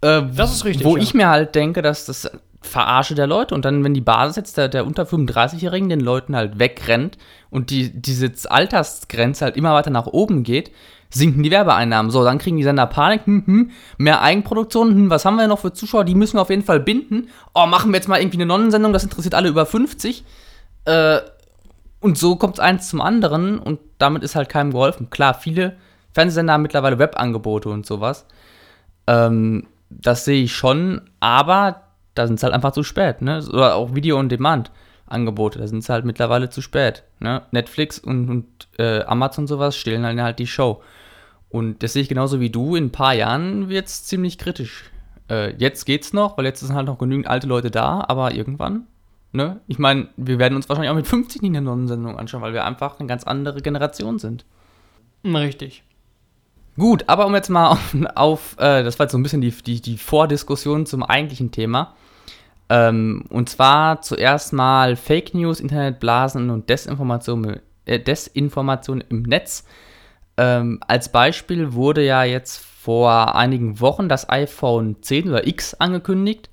[0.00, 1.02] Äh, Das ist richtig, Wo ja.
[1.02, 2.30] ich mir halt denke, dass das
[2.62, 6.36] Verarsche der Leute und dann, wenn die Basis jetzt der, der unter 35-Jährigen den Leuten
[6.36, 7.16] halt wegrennt
[7.48, 10.70] und die, diese Altersgrenze halt immer weiter nach oben geht,
[11.08, 12.10] sinken die Werbeeinnahmen.
[12.10, 15.58] So, dann kriegen die Sender Panik, hm, hm, mehr Eigenproduktion, hm, was haben wir noch
[15.58, 17.28] für Zuschauer, die müssen wir auf jeden Fall binden.
[17.54, 20.24] Oh, machen wir jetzt mal irgendwie eine Nonnensendung, das interessiert alle über 50.
[20.84, 21.18] Äh,
[22.00, 25.10] und so kommt es eins zum anderen und damit ist halt keinem geholfen.
[25.10, 25.76] Klar, viele
[26.12, 28.26] Fernsehsender haben mittlerweile Webangebote und sowas.
[29.06, 31.82] Ähm, das sehe ich schon, aber
[32.14, 33.44] da sind es halt einfach zu spät, ne?
[33.52, 37.04] Oder auch Video-on-Demand-Angebote, da sind es halt mittlerweile zu spät.
[37.18, 37.42] Ne?
[37.50, 38.46] Netflix und, und
[38.78, 40.82] äh, Amazon sowas stehlen dann halt die Show.
[41.48, 44.84] Und das sehe ich genauso wie du, in ein paar Jahren wird es ziemlich kritisch.
[45.28, 48.86] Äh, jetzt geht's noch, weil jetzt sind halt noch genügend alte Leute da, aber irgendwann,
[49.32, 49.60] ne?
[49.66, 52.64] Ich meine, wir werden uns wahrscheinlich auch mit 50 nicht eine Nonnensendung anschauen, weil wir
[52.64, 54.44] einfach eine ganz andere Generation sind.
[55.24, 55.82] Richtig.
[56.76, 59.50] Gut, aber um jetzt mal auf, auf äh, das war jetzt so ein bisschen die,
[59.50, 61.94] die, die Vordiskussion zum eigentlichen Thema.
[62.68, 69.64] Ähm, und zwar zuerst mal Fake News, Internetblasen und Desinformation, äh, Desinformation im Netz.
[70.36, 76.48] Ähm, als Beispiel wurde ja jetzt vor einigen Wochen das iPhone 10 oder X angekündigt.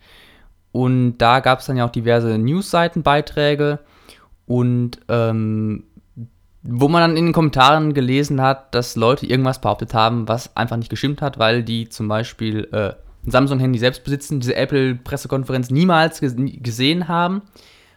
[0.71, 3.79] Und da gab es dann ja auch diverse Newsseitenbeiträge.
[4.45, 5.83] Und ähm,
[6.63, 10.77] wo man dann in den Kommentaren gelesen hat, dass Leute irgendwas behauptet haben, was einfach
[10.77, 12.93] nicht gestimmt hat, weil die zum Beispiel äh,
[13.25, 17.41] ein Samsung-Handy selbst besitzen, diese Apple-Pressekonferenz niemals ges gesehen haben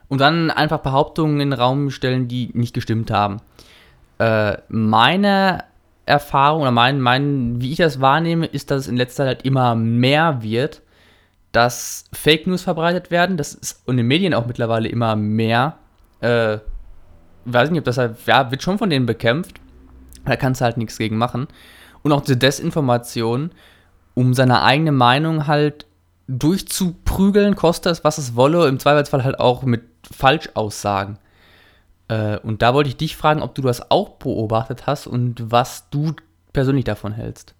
[0.09, 3.38] und dann einfach Behauptungen in den Raum stellen, die nicht gestimmt haben.
[4.18, 5.64] Äh, meine
[6.05, 9.75] Erfahrung oder mein, mein, wie ich das wahrnehme, ist, dass es in letzter Zeit immer
[9.75, 10.83] mehr wird,
[11.53, 13.37] dass Fake News verbreitet werden.
[13.37, 15.79] Das ist in den Medien auch mittlerweile immer mehr.
[16.20, 16.59] Äh,
[17.44, 19.61] weiß nicht, ob das halt, ja, wird schon von denen bekämpft.
[20.24, 21.48] Da kannst du halt nichts gegen machen.
[22.03, 23.50] Und auch diese Desinformation,
[24.14, 25.87] um seine eigene Meinung halt
[26.29, 31.18] durchzuprügeln, koste es, was es wolle, im Zweifelsfall halt auch mit Falschaussagen.
[32.09, 35.88] Äh, und da wollte ich dich fragen, ob du das auch beobachtet hast und was
[35.90, 36.14] du
[36.53, 37.55] persönlich davon hältst.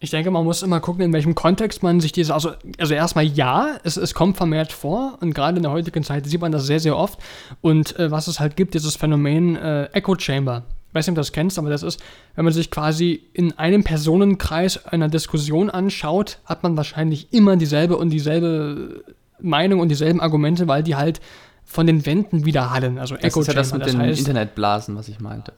[0.00, 2.34] Ich denke, man muss immer gucken, in welchem Kontext man sich diese.
[2.34, 6.26] Also, also erstmal ja, es, es kommt vermehrt vor und gerade in der heutigen Zeit
[6.26, 7.18] sieht man das sehr, sehr oft.
[7.60, 10.64] Und äh, was es halt gibt, dieses Phänomen äh, Echo Chamber.
[10.88, 12.02] Ich weiß nicht, ob du das kennst, aber das ist,
[12.34, 17.96] wenn man sich quasi in einem Personenkreis einer Diskussion anschaut, hat man wahrscheinlich immer dieselbe
[17.96, 19.04] und dieselbe
[19.40, 21.20] Meinung und dieselben Argumente, weil die halt
[21.64, 22.98] von den Wänden widerhallen.
[22.98, 23.62] Also Das Echo ist ja Chamber.
[23.62, 25.52] das mit das den heißt, Internetblasen, was ich meinte.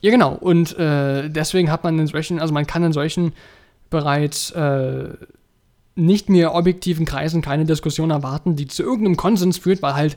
[0.00, 0.34] Ja, genau.
[0.34, 3.32] Und äh, deswegen hat man in solchen, also man kann in solchen
[3.90, 5.08] bereits äh,
[5.94, 10.16] nicht mehr objektiven Kreisen keine Diskussion erwarten, die zu irgendeinem Konsens führt, weil halt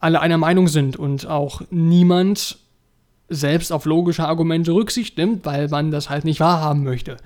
[0.00, 2.58] alle einer Meinung sind und auch niemand
[3.28, 7.16] selbst auf logische Argumente Rücksicht nimmt, weil man das halt nicht wahrhaben möchte.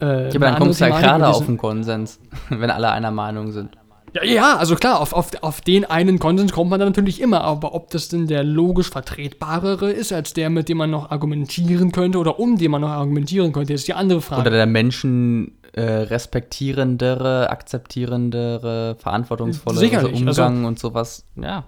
[0.00, 3.52] Äh, Ja, aber dann kommst du ja gerade auf einen Konsens, wenn alle einer Meinung
[3.52, 3.76] sind.
[4.22, 7.42] Ja, ja, also klar, auf, auf, auf den einen Konsens kommt man dann natürlich immer,
[7.42, 11.92] aber ob das denn der logisch vertretbarere ist, als der, mit dem man noch argumentieren
[11.92, 14.42] könnte oder um den man noch argumentieren könnte, ist die andere Frage.
[14.42, 21.24] Oder der Menschen äh, respektierendere, akzeptierendere, verantwortungsvollere Sicherlich, also- Umgang und sowas.
[21.36, 21.64] Ja.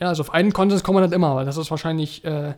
[0.00, 2.54] ja, also auf einen Konsens kommt man halt immer, aber das ist wahrscheinlich äh,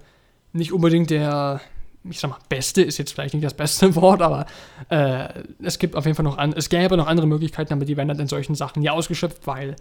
[0.53, 1.61] nicht unbedingt der,
[2.09, 4.47] ich sag mal, beste, ist jetzt vielleicht nicht das beste Wort, aber
[4.89, 5.29] äh,
[5.63, 8.09] es gibt auf jeden Fall noch, an, es gäbe noch andere Möglichkeiten, aber die werden
[8.09, 9.77] dann in solchen Sachen ja ausgeschöpft, weil,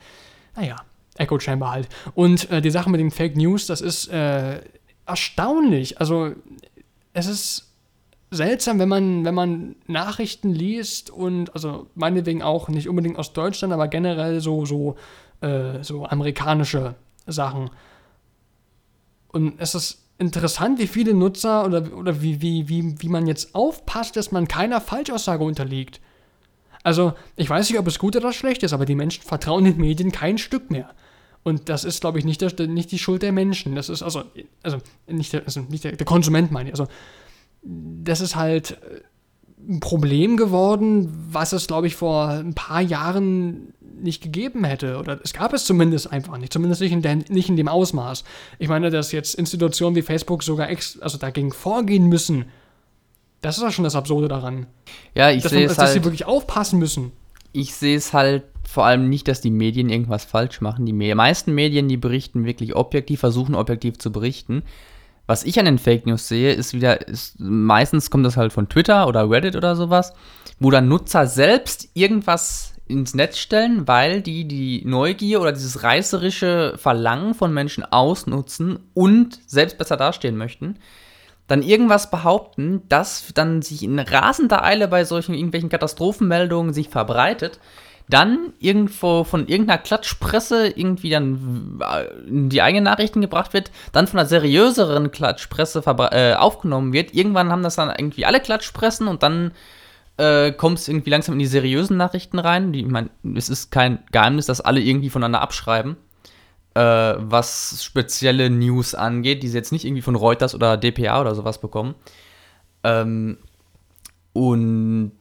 [0.55, 0.75] naja,
[1.17, 1.89] Echo Chamber halt.
[2.13, 4.62] Und äh, die Sache mit den Fake News, das ist äh,
[5.05, 5.99] erstaunlich.
[5.99, 6.31] Also,
[7.13, 7.71] es ist
[8.29, 13.73] seltsam, wenn man, wenn man Nachrichten liest und, also meinetwegen auch nicht unbedingt aus Deutschland,
[13.73, 14.95] aber generell so, so,
[15.41, 16.95] äh, so amerikanische
[17.27, 17.69] Sachen.
[19.27, 23.55] Und es ist interessant, wie viele Nutzer oder, oder wie, wie, wie, wie man jetzt
[23.55, 25.99] aufpasst, dass man keiner Falschaussage unterliegt.
[26.84, 29.77] Also, ich weiß nicht, ob es gut oder schlecht ist, aber die Menschen vertrauen den
[29.77, 30.91] Medien kein Stück mehr.
[31.43, 33.75] Und das ist, glaube ich, nicht, der, nicht die Schuld der Menschen.
[33.75, 34.23] Das ist also,
[34.61, 36.74] also nicht der, also nicht der, der Konsument, meine ich.
[36.74, 36.88] Also,
[37.63, 39.01] das ist halt, äh,
[39.67, 43.74] ein Problem geworden, was es, glaube ich, vor ein paar Jahren
[44.04, 44.97] nicht gegeben hätte.
[44.97, 46.54] Oder es gab es zumindest einfach nicht.
[46.54, 48.24] Zumindest nicht in, der, nicht in dem Ausmaß.
[48.60, 52.45] Ich meine, dass jetzt Institutionen wie Facebook sogar ex, also dagegen vorgehen müssen.
[53.41, 54.68] Das ist ja schon das Absurde daran.
[55.16, 55.93] Ja, ich sehe es Dass halt.
[55.93, 57.12] sie wirklich aufpassen müssen.
[57.54, 60.86] ich sehe es halt vor allem nicht, dass die Medien irgendwas falsch machen.
[60.86, 64.64] Die me meisten Medien, die berichten wirklich objektiv, versuchen objektiv zu berichten.
[65.28, 68.70] Was ich an den Fake News sehe, ist wieder, ist, meistens kommt das halt von
[68.70, 70.14] Twitter oder Reddit oder sowas,
[70.60, 76.76] wo dann Nutzer selbst irgendwas ins Netz stellen, weil die die Neugier oder dieses reißerische
[76.78, 80.78] Verlangen von Menschen ausnutzen und selbst besser dastehen möchten
[81.52, 87.60] dann irgendwas behaupten, das dann sich in rasender Eile bei solchen irgendwelchen Katastrophenmeldungen sich verbreitet,
[88.10, 94.08] dann irgendwo von irgendeiner Klatschpresse irgendwie dann äh, in die eigenen Nachrichten gebracht wird, dann
[94.08, 97.14] von einer seriöseren Klatschpresse äh, aufgenommen wird.
[97.14, 99.52] Irgendwann haben das dann irgendwie alle Klatschpressen und dann
[100.22, 102.72] äh, kommt es irgendwie langsam in die seriösen Nachrichten rein.
[102.72, 105.97] Die, ich mein, es ist kein Geheimnis, dass alle irgendwie voneinander abschreiben
[106.74, 106.80] äh,
[107.17, 111.59] was spezielle News angeht, die sie jetzt nicht irgendwie von Reuters oder DPA oder sowas
[111.59, 111.95] bekommen.
[112.84, 113.38] Ähm,
[114.34, 115.13] und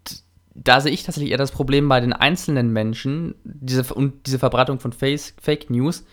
[0.54, 4.78] da sehe ich tatsächlich eher das Problem bei den einzelnen Menschen diese, und diese Verbreitung
[4.78, 6.04] von Face, Fake News,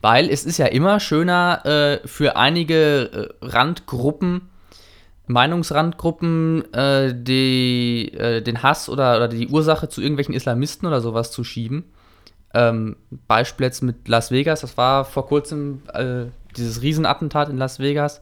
[0.00, 4.50] weil es ist ja immer schöner äh, für einige äh, Randgruppen,
[5.26, 11.30] Meinungsrandgruppen, äh, die, äh, den Hass oder, oder die Ursache zu irgendwelchen Islamisten oder sowas
[11.30, 11.84] zu schieben.
[12.52, 12.96] Ähm,
[13.26, 18.20] Beispiel jetzt mit Las Vegas, das war vor kurzem äh, dieses Riesenattentat in Las Vegas,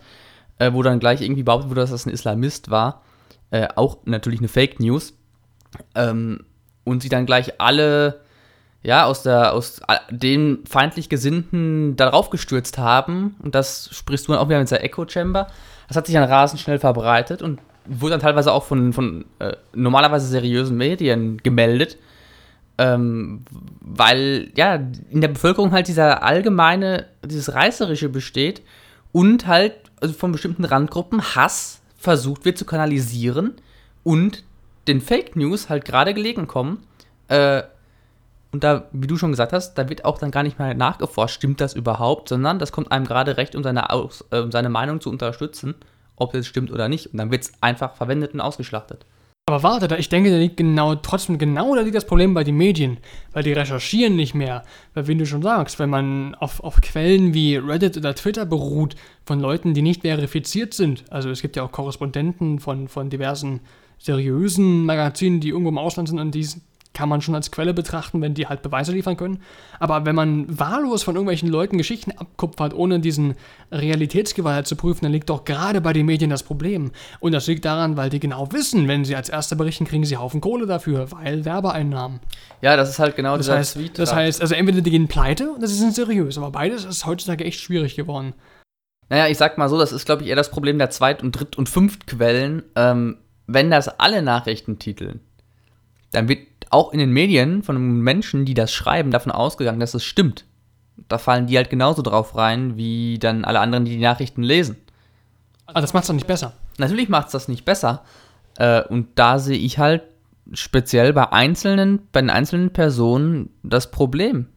[0.59, 3.03] äh, wo dann gleich irgendwie behauptet wurde, dass das ein Islamist war.
[3.51, 5.15] Äh, auch natürlich eine Fake News.
[5.95, 6.45] Ähm,
[6.85, 8.21] und sie dann gleich alle,
[8.83, 9.81] ja, aus, der, aus
[10.11, 13.37] den feindlich Gesinnten darauf gestürzt haben.
[13.43, 15.49] Und das sprichst du dann auch wieder mit der Echo Chamber.
[15.89, 19.53] Das hat sich dann rasend schnell verbreitet und wurde dann teilweise auch von, von äh,
[19.75, 21.99] normalerweise seriösen Medien gemeldet.
[22.79, 23.45] Ähm,
[23.81, 24.81] weil ja
[25.11, 28.63] in der Bevölkerung halt dieser allgemeine, dieses Reißerische besteht
[29.13, 33.55] und halt also von bestimmten Randgruppen Hass versucht wird zu kanalisieren
[34.03, 34.43] und
[34.89, 36.83] den Fake News halt gerade gelegen kommen.
[37.29, 37.63] Äh,
[38.53, 41.37] und da, wie du schon gesagt hast, da wird auch dann gar nicht mehr nachgeforscht,
[41.37, 45.01] stimmt das überhaupt, sondern das kommt einem gerade recht, um seine, Aus, äh, seine Meinung
[45.01, 45.75] zu unterstützen,
[46.17, 47.07] ob das stimmt oder nicht.
[47.07, 49.07] Und dann wird es einfach verwendet und ausgeschlachtet.
[49.47, 52.57] Aber warte, ich denke, da liegt genau, trotzdem genau da liegt das Problem bei den
[52.57, 52.99] Medien,
[53.33, 54.63] weil die recherchieren nicht mehr.
[54.95, 58.95] Weil, wie du schon sagst, wenn man auf, auf Quellen wie Reddit oder Twitter beruht,
[59.25, 63.61] von Leuten, die nicht verifiziert sind, also es gibt ja auch Korrespondenten von, von diversen
[63.99, 66.47] seriösen Magazinen, die irgendwo im Ausland sind, und die
[66.95, 69.43] kann man schon als Quelle betrachten, wenn die halt Beweise liefern können.
[69.79, 73.35] Aber wenn man wahllos von irgendwelchen Leuten Geschichten abkupfert, ohne diesen
[73.71, 76.93] Realitätsgewalt zu prüfen, dann liegt doch gerade bei den Medien das Problem.
[77.21, 80.17] Und das liegt daran, weil die genau wissen, wenn sie als Erster berichten, kriegen sie
[80.17, 82.21] Haufen Kohle dafür, weil Werbeeinnahmen.
[82.61, 83.99] Ja, das ist halt genau Das heißt, Tweet.
[83.99, 87.45] das heißt, also entweder die gehen pleite oder sie sind seriös, aber beides ist heutzutage
[87.45, 88.35] echt schwierig geworden.
[89.09, 91.33] Naja, ich sag mal so, das ist, glaube ich, eher das Problem der Zweit- und
[91.33, 92.63] Dritt- und Fünftquellen.
[92.77, 95.21] Ähm, wenn das alle Nachrichten titeln,
[96.13, 100.05] dann wird auch in den Medien von Menschen, die das schreiben, davon ausgegangen, dass es
[100.05, 100.45] stimmt.
[101.09, 104.77] Da fallen die halt genauso drauf rein, wie dann alle anderen, die die Nachrichten lesen.
[105.67, 106.55] Aber das macht es doch nicht besser.
[106.79, 108.03] Natürlich macht es das nicht besser.
[108.57, 110.03] Äh, und da sehe ich halt
[110.53, 114.49] speziell bei einzelnen, bei den einzelnen Personen das Problem.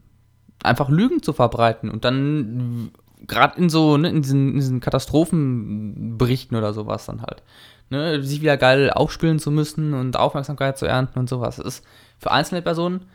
[0.62, 2.90] Einfach Lügen zu verbreiten und dann
[3.26, 7.42] gerade in so, ne, in diesen, in diesen Katastrophenberichten oder sowas dann halt.
[7.88, 11.56] Ne, sich wieder geil aufspielen zu müssen und Aufmerksamkeit zu ernten und sowas.
[11.56, 11.84] Das ist
[12.18, 13.06] für einzelne Personen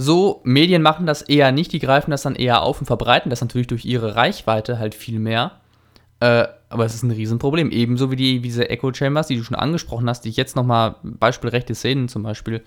[0.00, 3.40] so, Medien machen das eher nicht, die greifen das dann eher auf und verbreiten das
[3.40, 5.50] natürlich durch ihre Reichweite halt viel mehr.
[6.20, 7.72] Äh, aber es ist ein Riesenproblem.
[7.72, 10.94] Ebenso wie die, diese Echo Chambers, die du schon angesprochen hast, die ich jetzt nochmal,
[11.02, 12.62] Beispiel rechte Szenen zum Beispiel,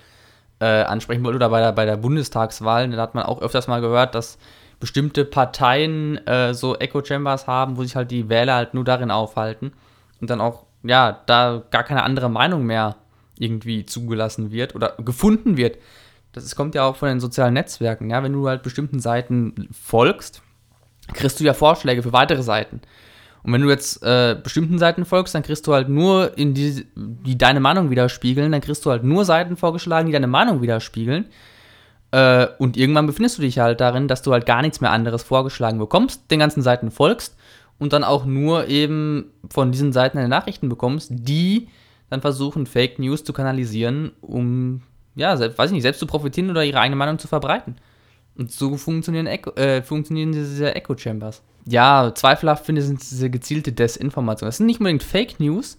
[0.60, 3.80] äh, ansprechen wollte, oder bei der, bei der Bundestagswahl, da hat man auch öfters mal
[3.80, 4.38] gehört, dass
[4.82, 9.10] bestimmte Parteien äh, so Echo Chambers haben, wo sich halt die Wähler halt nur darin
[9.10, 9.72] aufhalten
[10.20, 12.98] und dann auch, ja, da gar keine andere Meinung mehr
[13.42, 15.78] irgendwie zugelassen wird oder gefunden wird.
[16.32, 20.42] Das kommt ja auch von den sozialen Netzwerken, ja, wenn du halt bestimmten Seiten folgst,
[21.14, 22.82] kriegst du ja Vorschläge für weitere Seiten.
[23.44, 26.86] Und wenn du jetzt äh, bestimmten Seiten folgst, dann kriegst du halt nur in die,
[26.96, 31.26] die deine Meinung widerspiegeln, dann kriegst du halt nur Seiten vorgeschlagen, die deine Meinung widerspiegeln.
[32.12, 35.24] Äh, und irgendwann befindest du dich halt darin, dass du halt gar nichts mehr anderes
[35.24, 37.36] vorgeschlagen bekommst, den ganzen Seiten folgst
[37.80, 41.68] und dann auch nur eben von diesen Seiten deine Nachrichten bekommst, die
[42.12, 44.82] dann versuchen, Fake News zu kanalisieren, um,
[45.16, 47.78] ja, selbst, weiß ich nicht, selbst zu profitieren oder ihre eigene Meinung zu verbreiten.
[48.38, 51.42] Und so funktionieren, Echo, äh, funktionieren diese Echo Chambers.
[51.66, 54.48] Ja, zweifelhaft finde ich sind diese gezielte Desinformation.
[54.48, 55.78] Das sind nicht unbedingt Fake News,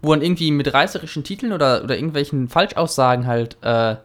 [0.00, 3.96] wo dann irgendwie mit reißerischen Titeln oder, oder irgendwelchen Falschaussagen halt äh,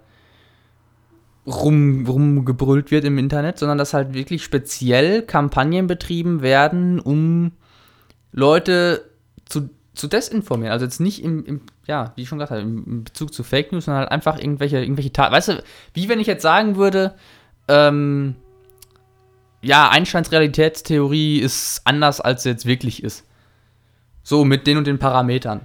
[1.45, 7.51] rum, rumgebrüllt wird im Internet, sondern dass halt wirklich speziell Kampagnen betrieben werden, um
[8.31, 9.05] Leute
[9.45, 10.71] zu, zu desinformieren.
[10.71, 13.71] Also jetzt nicht im, im ja, wie ich schon gesagt habe, im Bezug zu Fake
[13.71, 15.33] News, sondern halt einfach irgendwelche, irgendwelche Taten.
[15.33, 17.15] Weißt du, wie wenn ich jetzt sagen würde,
[17.67, 18.35] ähm,
[19.61, 23.25] ja, Einsteins Realitätstheorie ist anders, als sie jetzt wirklich ist.
[24.23, 25.61] So, mit den und den Parametern.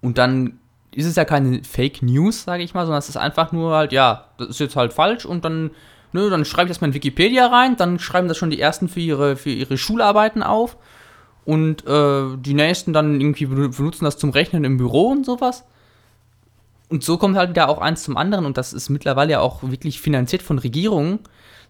[0.00, 0.58] Und dann
[0.92, 3.92] ist es ja keine Fake News, sage ich mal, sondern es ist einfach nur halt,
[3.92, 5.70] ja, das ist jetzt halt falsch und dann,
[6.12, 8.88] ne, dann schreibe ich das mal in Wikipedia rein, dann schreiben das schon die ersten
[8.88, 10.76] für ihre, für ihre Schularbeiten auf
[11.46, 15.64] und äh, die nächsten dann irgendwie benutzen das zum Rechnen im Büro und sowas.
[16.88, 19.62] Und so kommt halt wieder auch eins zum anderen und das ist mittlerweile ja auch
[19.62, 21.20] wirklich finanziert von Regierungen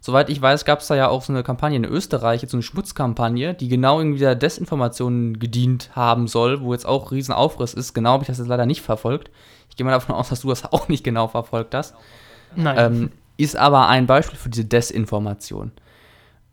[0.01, 2.57] Soweit ich weiß, gab es da ja auch so eine Kampagne in Österreich, jetzt so
[2.57, 7.74] eine Schmutzkampagne, die genau irgendwie der Desinformation gedient haben soll, wo jetzt auch riesen Aufriss
[7.74, 7.93] ist.
[7.93, 9.31] Genau habe ich das jetzt leider nicht verfolgt.
[9.68, 11.95] Ich gehe mal davon aus, dass du das auch nicht genau verfolgt hast.
[12.55, 12.77] Nein.
[12.79, 15.72] Ähm, ist aber ein Beispiel für diese Desinformation.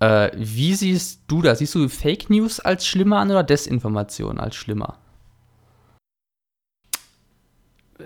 [0.04, 1.60] Äh, wie siehst du das?
[1.60, 4.98] Siehst du Fake News als schlimmer an oder Desinformation als schlimmer?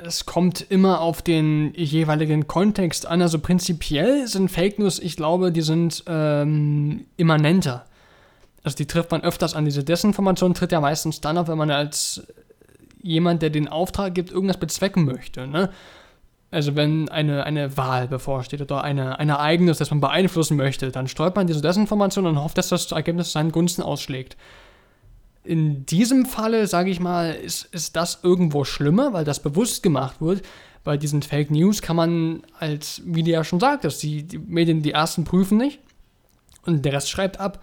[0.04, 3.22] es kommt immer auf den jeweiligen Kontext an.
[3.22, 7.86] Also prinzipiell sind Fake News, ich glaube, die sind ähm, immanenter.
[8.64, 9.66] Also die trifft man öfters an.
[9.66, 12.22] Diese Desinformation tritt ja meistens dann auf, wenn man als
[13.02, 15.48] jemand, der den Auftrag gibt, irgendwas bezwecken möchte.
[15.48, 15.72] Ne?
[16.50, 21.08] Also wenn eine, eine Wahl bevorsteht oder eine, ein Ereignis, das man beeinflussen möchte, dann
[21.08, 24.38] streut man diese Desinformation und hofft, dass das Ergebnis seinen Gunsten ausschlägt
[25.48, 30.22] in diesem Falle, sage ich mal, ist, ist das irgendwo schlimmer, weil das bewusst gemacht
[30.22, 30.43] wird.
[30.84, 34.84] Bei diesen Fake News kann man als, wie du ja schon sagtest, die, die Medien,
[34.84, 35.80] die ersten prüfen nicht
[36.66, 37.62] und der Rest schreibt ab.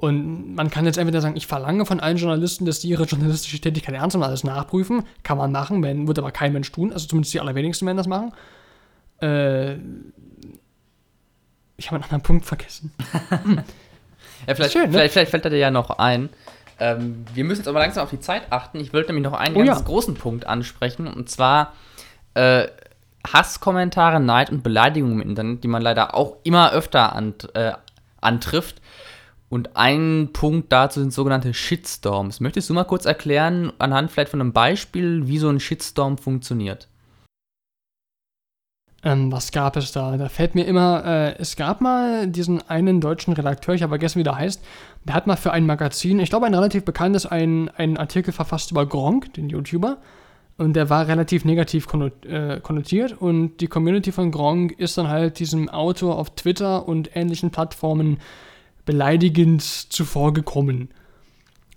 [0.00, 3.60] Und man kann jetzt entweder sagen, ich verlange von allen Journalisten, dass die ihre journalistische
[3.60, 5.02] Tätigkeit ernst und alles nachprüfen.
[5.24, 6.90] Kann man machen, wenn, wird aber kein Mensch tun.
[6.90, 8.32] Also zumindest die allerwenigsten werden das machen.
[9.20, 9.74] Äh,
[11.76, 12.94] ich habe einen anderen Punkt vergessen.
[14.46, 14.92] ja, vielleicht, Schön, ne?
[14.92, 16.30] vielleicht, vielleicht fällt er dir ja noch ein.
[16.78, 18.80] Ähm, wir müssen jetzt aber langsam auf die Zeit achten.
[18.80, 19.84] Ich wollte nämlich noch einen oh, ganz ja.
[19.84, 21.08] großen Punkt ansprechen.
[21.08, 21.74] Und zwar
[22.32, 22.68] äh,
[23.30, 27.72] Hasskommentare, Neid und Beleidigungen im Internet, die man leider auch immer öfter an, äh,
[28.22, 28.80] antrifft.
[29.50, 32.38] Und ein Punkt dazu sind sogenannte Shitstorms.
[32.38, 36.88] Möchtest du mal kurz erklären, anhand vielleicht von einem Beispiel, wie so ein Shitstorm funktioniert?
[39.02, 40.16] Ähm, was gab es da?
[40.16, 44.20] Da fällt mir immer, äh, es gab mal diesen einen deutschen Redakteur, ich habe vergessen,
[44.20, 44.62] wie der heißt,
[45.04, 48.70] der hat mal für ein Magazin, ich glaube ein relativ bekanntes, einen, einen Artikel verfasst
[48.70, 49.98] über Gronk, den YouTuber.
[50.58, 51.88] Und der war relativ negativ
[52.28, 57.16] äh, konnotiert und die Community von Gronk ist dann halt diesem Autor auf Twitter und
[57.16, 58.18] ähnlichen Plattformen
[58.90, 60.88] beleidigend zuvorgekommen.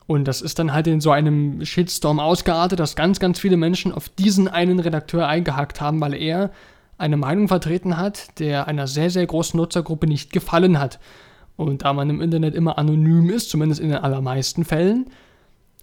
[0.07, 3.91] Und das ist dann halt in so einem Shitstorm ausgeartet, dass ganz, ganz viele Menschen
[3.91, 6.49] auf diesen einen Redakteur eingehakt haben, weil er
[6.97, 10.99] eine Meinung vertreten hat, der einer sehr, sehr großen Nutzergruppe nicht gefallen hat.
[11.55, 15.05] Und da man im Internet immer anonym ist, zumindest in den allermeisten Fällen,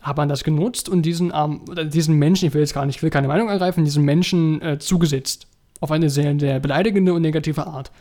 [0.01, 1.61] hat man das genutzt und diesen, ähm,
[1.91, 4.81] diesen Menschen, ich will jetzt gar nicht, ich will keine Meinung ergreifen, diesen Menschen äh,
[4.81, 5.47] zugesetzt.
[5.79, 7.93] Auf eine sehr, sehr beleidigende und negative Art.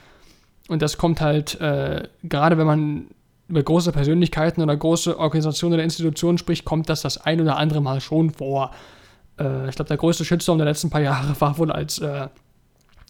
[0.69, 3.07] Und das kommt halt, äh, gerade wenn man
[3.49, 7.81] über große Persönlichkeiten oder große Organisationen oder Institutionen spricht, kommt das das ein oder andere
[7.81, 8.71] Mal schon vor.
[9.39, 12.27] Äh, ich glaube, der größte Shitstorm der letzten paar Jahre war wohl, als äh,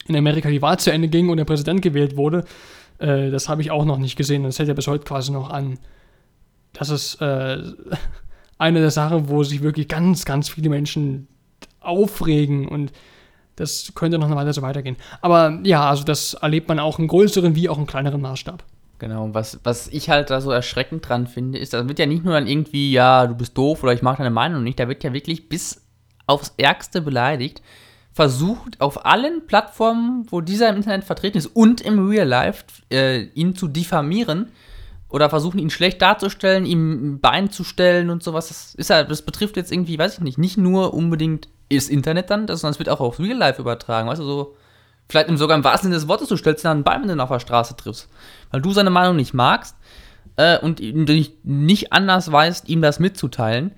[0.07, 2.45] in Amerika die Wahl zu Ende ging und der Präsident gewählt wurde.
[2.99, 4.43] Äh, das habe ich auch noch nicht gesehen.
[4.43, 5.77] Das hält ja bis heute quasi noch an.
[6.71, 7.61] Das ist äh,
[8.57, 11.27] eine der Sachen, wo sich wirklich ganz, ganz viele Menschen
[11.81, 12.93] aufregen und
[13.57, 14.95] das könnte noch eine Weile so weitergehen.
[15.21, 18.63] Aber ja, also das erlebt man auch im größeren wie auch im kleineren Maßstab.
[18.99, 22.23] Genau, was, was ich halt da so erschreckend dran finde, ist, da wird ja nicht
[22.23, 25.03] nur dann irgendwie, ja, du bist doof oder ich mag deine Meinung nicht, da wird
[25.03, 25.87] ja wirklich bis
[26.27, 27.61] aufs Ärgste beleidigt
[28.19, 33.21] versucht auf allen Plattformen, wo dieser im Internet vertreten ist und im Real Life, äh,
[33.33, 34.51] ihn zu diffamieren
[35.07, 38.49] oder versuchen ihn schlecht darzustellen, ihm ein Bein zu stellen und sowas.
[38.49, 42.29] Das ist ja, das betrifft jetzt irgendwie, weiß ich nicht, nicht nur unbedingt das Internet
[42.29, 44.55] dann, sondern es wird auch auf Real Life übertragen, weißt du, so
[45.09, 47.19] vielleicht sogar im wahrsten Sinne des Wortes, du stellst dann ein Bein, wenn du ihn
[47.19, 48.07] auf der Straße triffst,
[48.51, 49.75] weil du seine Meinung nicht magst
[50.35, 50.79] äh, und
[51.43, 53.73] nicht anders weißt, ihm das mitzuteilen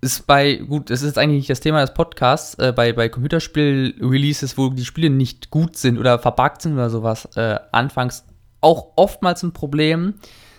[0.00, 4.56] ist bei, gut, das ist eigentlich nicht das Thema des Podcasts, äh, bei, bei Computerspiel-Releases,
[4.56, 8.24] wo die Spiele nicht gut sind oder verbuggt sind oder sowas, äh, anfangs
[8.60, 10.14] auch oftmals ein Problem,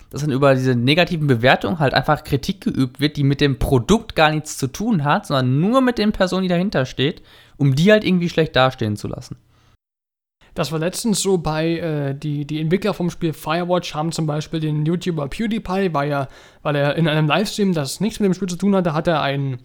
[0.10, 4.16] dass dann über diese negativen Bewertungen halt einfach Kritik geübt wird, die mit dem Produkt
[4.16, 7.22] gar nichts zu tun hat, sondern nur mit den Personen, die dahinter steht,
[7.58, 9.38] um die halt irgendwie schlecht dastehen zu lassen.
[10.54, 14.60] Das war letztens so bei, äh, die, die Entwickler vom Spiel Firewatch haben zum Beispiel
[14.60, 16.28] den YouTuber PewDiePie, weil er,
[16.64, 19.22] weil er in einem Livestream, das nichts mit dem Spiel zu tun hatte, hat er
[19.22, 19.60] ein,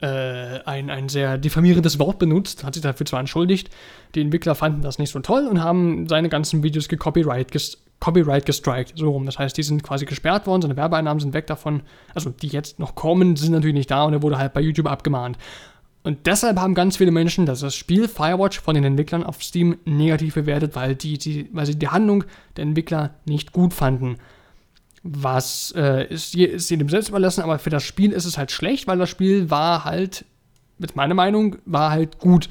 [0.00, 3.70] äh, ein, ein sehr diffamierendes Wort benutzt, hat sich dafür zwar entschuldigt.
[4.14, 8.44] Die Entwickler fanden das nicht so toll und haben seine ganzen Videos gecopyright, ges Copyright
[8.44, 9.24] gestrikt, so rum.
[9.24, 11.82] Das heißt, die sind quasi gesperrt worden, seine Werbeeinnahmen sind weg davon.
[12.14, 14.86] Also die jetzt noch kommen, sind natürlich nicht da und er wurde halt bei YouTube
[14.86, 15.38] abgemahnt.
[16.06, 20.34] Und deshalb haben ganz viele Menschen das Spiel Firewatch von den Entwicklern auf Steam negativ
[20.34, 22.22] bewertet, weil, die, die, weil sie die Handlung
[22.56, 24.18] der Entwickler nicht gut fanden.
[25.02, 28.86] Was äh, ist, ist jedem selbst überlassen, aber für das Spiel ist es halt schlecht,
[28.86, 30.24] weil das Spiel war halt,
[30.78, 32.50] mit meiner Meinung, war halt gut.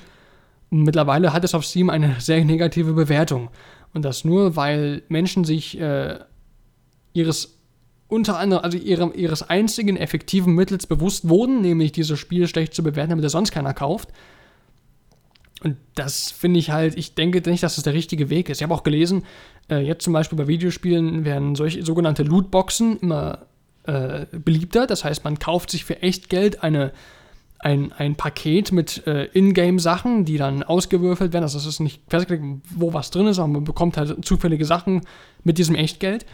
[0.69, 3.51] Und mittlerweile hat es auf Steam eine sehr negative Bewertung.
[3.93, 6.19] Und das nur, weil Menschen sich äh,
[7.13, 7.54] ihres
[8.07, 12.83] unter anderem, also ihrem, ihres einzigen effektiven Mittels bewusst wurden, nämlich dieses Spiel schlecht zu
[12.83, 14.09] bewerten, damit es sonst keiner kauft.
[15.63, 18.59] Und das finde ich halt, ich denke nicht, dass das der richtige Weg ist.
[18.59, 19.23] Ich habe auch gelesen,
[19.69, 23.47] äh, jetzt zum Beispiel bei Videospielen werden solche sogenannte Lootboxen immer
[23.83, 24.85] äh, beliebter.
[24.85, 26.91] Das heißt, man kauft sich für echt Geld eine,
[27.57, 31.43] ein, ein Paket mit äh, Ingame-Sachen, die dann ausgewürfelt werden.
[31.43, 32.43] Also es ist nicht festgelegt,
[32.75, 35.01] wo was drin ist, aber man bekommt halt zufällige Sachen
[35.43, 36.27] mit diesem Echtgeld.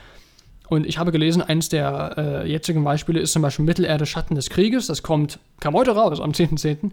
[0.72, 4.50] Und ich habe gelesen, eines der äh, jetzigen Beispiele ist zum Beispiel Mittelerde Schatten des
[4.50, 4.88] Krieges.
[4.88, 6.84] Das kommt, kam heute raus, am 10.10.
[6.84, 6.92] .10.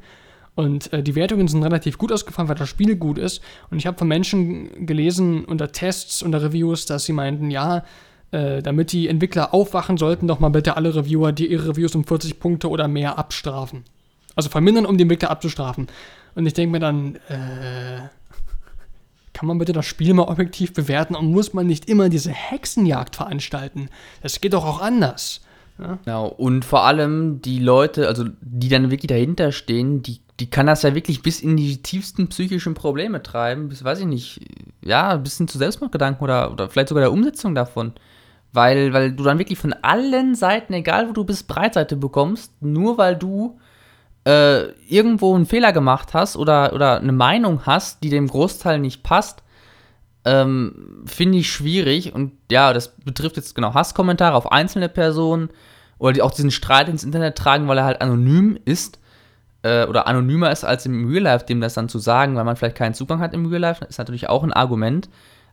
[0.56, 3.40] Und äh, die Wertungen sind relativ gut ausgefallen, weil das Spiel gut ist.
[3.70, 7.84] Und ich habe von Menschen gelesen unter Tests, unter Reviews, dass sie meinten, ja,
[8.32, 12.02] äh, damit die Entwickler aufwachen, sollten doch mal bitte alle Reviewer, die ihre Reviews um
[12.02, 13.84] 40 Punkte oder mehr abstrafen.
[14.34, 15.86] Also vermindern, um die Entwickler abzustrafen.
[16.34, 18.08] Und ich denke mir dann, äh,
[19.38, 23.14] kann man bitte das Spiel mal objektiv bewerten und muss man nicht immer diese Hexenjagd
[23.14, 23.88] veranstalten?
[24.20, 25.42] Das geht doch auch anders.
[25.78, 26.00] Ja?
[26.04, 30.66] Genau, und vor allem die Leute, also die dann wirklich dahinter stehen, die die kann
[30.66, 34.40] das ja wirklich bis in die tiefsten psychischen Probleme treiben, bis, weiß ich nicht,
[34.82, 37.92] ja, bis hin zu Selbstmordgedanken oder, oder vielleicht sogar der Umsetzung davon.
[38.52, 42.98] Weil, weil du dann wirklich von allen Seiten, egal wo du bist, Breitseite bekommst, nur
[42.98, 43.58] weil du
[44.28, 49.02] äh, irgendwo einen Fehler gemacht hast oder, oder eine Meinung hast, die dem Großteil nicht
[49.02, 49.42] passt,
[50.26, 52.14] ähm, finde ich schwierig.
[52.14, 55.48] Und ja, das betrifft jetzt genau Hasskommentare auf einzelne Personen
[55.96, 58.98] oder die auch diesen Streit ins Internet tragen, weil er halt anonym ist
[59.62, 62.56] äh, oder anonymer ist als im Real Life, dem das dann zu sagen, weil man
[62.56, 65.08] vielleicht keinen Zugang hat im Real Life, ist natürlich auch ein Argument.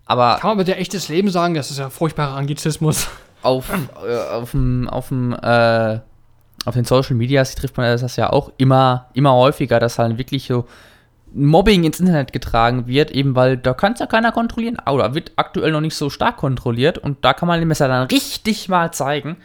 [0.06, 1.54] Aber Kann man mit der echtes Leben sagen?
[1.54, 3.08] Das ist ja furchtbarer Anglizismus.
[3.42, 3.70] Auf,
[4.06, 6.00] äh, auf dem, auf dem, äh,
[6.64, 10.48] auf den Social Medias trifft man das ja auch immer, immer häufiger, dass halt wirklich
[10.48, 10.66] so
[11.34, 14.78] Mobbing ins Internet getragen wird, eben weil da kann es ja keiner kontrollieren.
[14.90, 18.08] Oder wird aktuell noch nicht so stark kontrolliert und da kann man dem Messer dann
[18.08, 19.38] richtig mal zeigen,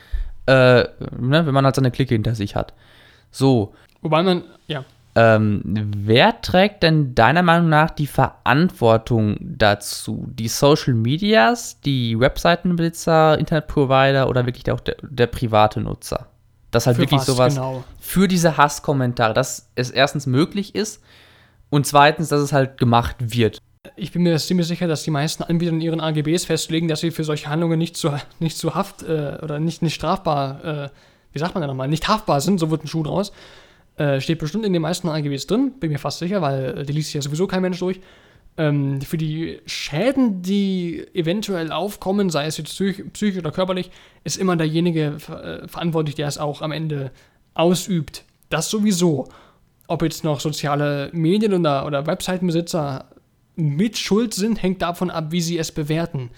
[0.47, 0.85] äh,
[1.19, 2.75] ne, wenn man halt seine Clique hinter sich hat.
[3.33, 4.85] So, Wobei man, ja.
[5.17, 10.27] Ähm, wer trägt denn deiner Meinung nach die Verantwortung dazu?
[10.31, 16.29] Die Social Medias, die Webseitenbesitzer, Internetprovider oder wirklich auch der, der private Nutzer?
[16.71, 17.85] Das halt für wirklich sowas genau?
[18.01, 21.03] für diese Hasskommentare, dass es erstens möglich ist
[21.69, 23.59] und zweitens, dass es halt gemacht wird.
[23.97, 27.11] Ich bin mir ziemlich sicher, dass die meisten Anbieter in ihren AGBs festlegen, dass sie
[27.11, 30.89] für solche Handlungen nicht zu, nicht zu Haft äh, oder nicht, nicht strafbar, äh,
[31.33, 33.33] wie sagt man da nochmal, nicht haftbar sind, so wird ein Schuh draus.
[33.97, 36.93] Äh, steht bestimmt in den meisten AGBs drin, bin mir fast sicher, weil äh, die
[36.93, 38.01] liest ja sowieso kein Mensch durch.
[38.57, 42.77] Ähm, für die Schäden, die eventuell aufkommen, sei es jetzt
[43.13, 43.91] psychisch oder körperlich,
[44.25, 47.13] ist immer derjenige äh, verantwortlich, der es auch am Ende
[47.55, 48.25] ausübt.
[48.49, 49.29] Das sowieso.
[49.87, 53.07] Ob jetzt noch soziale Medien oder, oder Webseitenbesitzer
[53.57, 56.31] mit Schuld sind, hängt davon ab, wie sie es bewerten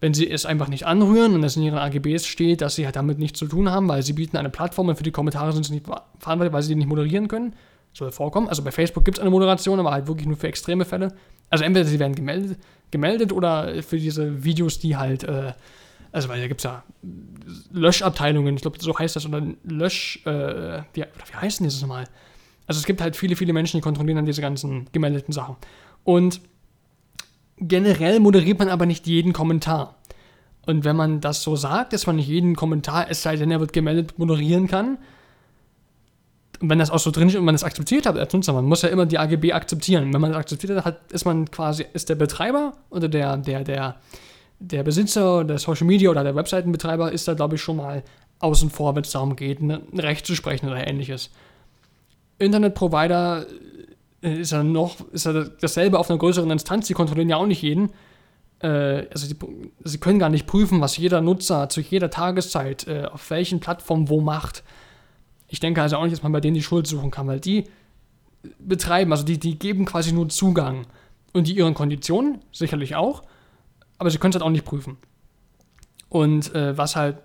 [0.00, 2.96] wenn sie es einfach nicht anrühren und es in ihren AGBs steht, dass sie halt
[2.96, 5.64] damit nichts zu tun haben, weil sie bieten eine Plattform und für die Kommentare sind
[5.64, 7.54] sie nicht verantwortlich, weil sie die nicht moderieren können.
[7.92, 8.48] Soll vorkommen.
[8.48, 11.14] Also bei Facebook gibt es eine Moderation, aber halt wirklich nur für extreme Fälle.
[11.50, 12.58] Also entweder sie werden gemeldet,
[12.90, 15.52] gemeldet oder für diese Videos, die halt, äh,
[16.12, 16.84] also weil da gibt es ja
[17.72, 22.04] Löschabteilungen, ich glaube, so heißt das, oder Lösch, äh, wie, wie heißt denn das nochmal?
[22.66, 25.56] Also es gibt halt viele, viele Menschen, die kontrollieren dann diese ganzen gemeldeten Sachen.
[26.04, 26.40] Und
[27.60, 29.96] Generell moderiert man aber nicht jeden Kommentar.
[30.66, 33.60] Und wenn man das so sagt, dass man nicht jeden Kommentar, es sei denn, er
[33.60, 34.98] wird gemeldet, moderieren kann,
[36.60, 38.82] wenn das auch so drin ist und man es akzeptiert hat als Nutzer, man muss
[38.82, 40.12] ja immer die AGB akzeptieren.
[40.12, 43.96] Wenn man es akzeptiert hat, ist man quasi, ist der Betreiber oder der, der, der,
[44.58, 48.02] der Besitzer der Social Media oder der Webseitenbetreiber ist da, glaube ich, schon mal
[48.40, 51.30] außen vor, wenn es darum geht, ein Recht zu sprechen oder ähnliches.
[52.38, 53.46] Internetprovider
[54.22, 57.46] äh, ist er noch, ist er dasselbe auf einer größeren Instanz, die kontrollieren ja auch
[57.46, 57.90] nicht jeden.
[58.60, 59.36] Äh, also die,
[59.84, 64.08] sie können gar nicht prüfen, was jeder Nutzer zu jeder Tageszeit äh, auf welchen Plattformen
[64.08, 64.62] wo macht.
[65.48, 67.64] Ich denke also auch nicht, dass man bei denen die Schuld suchen kann, weil die
[68.58, 70.86] betreiben, also die, die geben quasi nur Zugang.
[71.32, 73.22] Und die ihren Konditionen sicherlich auch,
[73.98, 74.96] aber sie können es halt auch nicht prüfen.
[76.08, 77.18] Und äh, was halt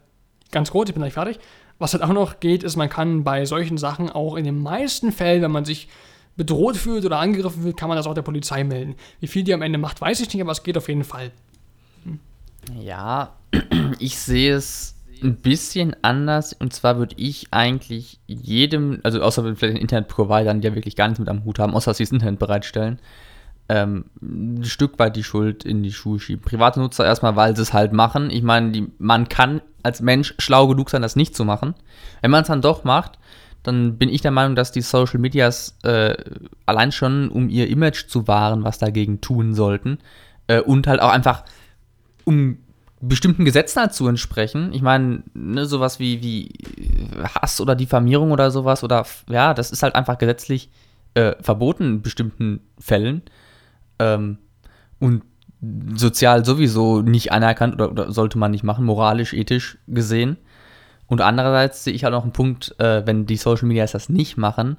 [0.52, 1.40] ganz groß, ich bin gleich fertig,
[1.80, 5.12] Was halt auch noch geht, ist, man kann bei solchen Sachen auch in den meisten
[5.12, 5.88] Fällen, wenn man sich
[6.36, 8.96] bedroht fühlt oder angegriffen fühlt, kann man das auch der Polizei melden.
[9.20, 11.32] Wie viel die am Ende macht, weiß ich nicht, aber es geht auf jeden Fall.
[12.04, 12.20] Hm.
[12.80, 13.36] Ja,
[14.00, 16.54] ich sehe es ein bisschen anders.
[16.54, 21.08] Und zwar würde ich eigentlich jedem, also außer vielleicht den Internetprovidern, die ja wirklich gar
[21.08, 23.00] nichts mit am Hut haben, außer dass sie das Internet bereitstellen,
[23.70, 26.44] ähm, ein Stück weit die Schuld in die Schuhe schieben.
[26.44, 28.30] Private Nutzer erstmal, weil sie es halt machen.
[28.30, 31.76] Ich meine, man kann als Mensch schlau genug sein, das nicht zu machen.
[32.22, 33.20] Wenn man es dann doch macht,
[33.64, 36.16] dann bin ich der Meinung, dass die Social Medias äh,
[36.66, 40.00] allein schon, um ihr Image zu wahren, was dagegen tun sollten.
[40.48, 41.46] Äh, und halt auch einfach,
[42.26, 42.58] um
[43.08, 44.72] bestimmten Gesetzen halt zu entsprechen.
[44.74, 46.52] Ich meine, ne, sowas wie, wie
[47.24, 50.70] Hass oder Diffamierung oder sowas, oder ja, das ist halt einfach gesetzlich
[51.14, 53.22] äh, verboten in bestimmten Fällen.
[54.00, 54.38] Ähm,
[55.00, 55.24] und
[55.96, 60.38] sozial sowieso nicht anerkannt oder, oder, sollte man nicht machen, moralisch, ethisch gesehen.
[61.08, 64.38] Und andererseits sehe ich halt auch einen Punkt, äh, wenn die Social Media das nicht
[64.38, 64.78] machen,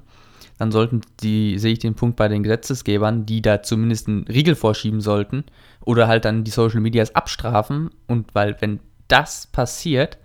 [0.57, 4.55] dann sollten die, sehe ich den Punkt bei den Gesetzesgebern, die da zumindest einen Riegel
[4.55, 5.43] vorschieben sollten
[5.83, 7.89] oder halt dann die Social Medias abstrafen.
[8.07, 10.17] Und weil, wenn das passiert,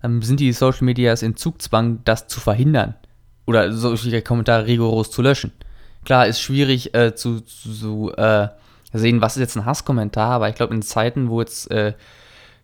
[0.00, 2.94] dann sind die Social Medias in Zugzwang, das zu verhindern
[3.46, 5.52] oder solche Kommentare rigoros zu löschen.
[6.04, 8.48] Klar, ist schwierig äh, zu, zu äh,
[8.92, 11.92] sehen, was ist jetzt ein Hasskommentar, aber ich glaube, in Zeiten, wo jetzt äh,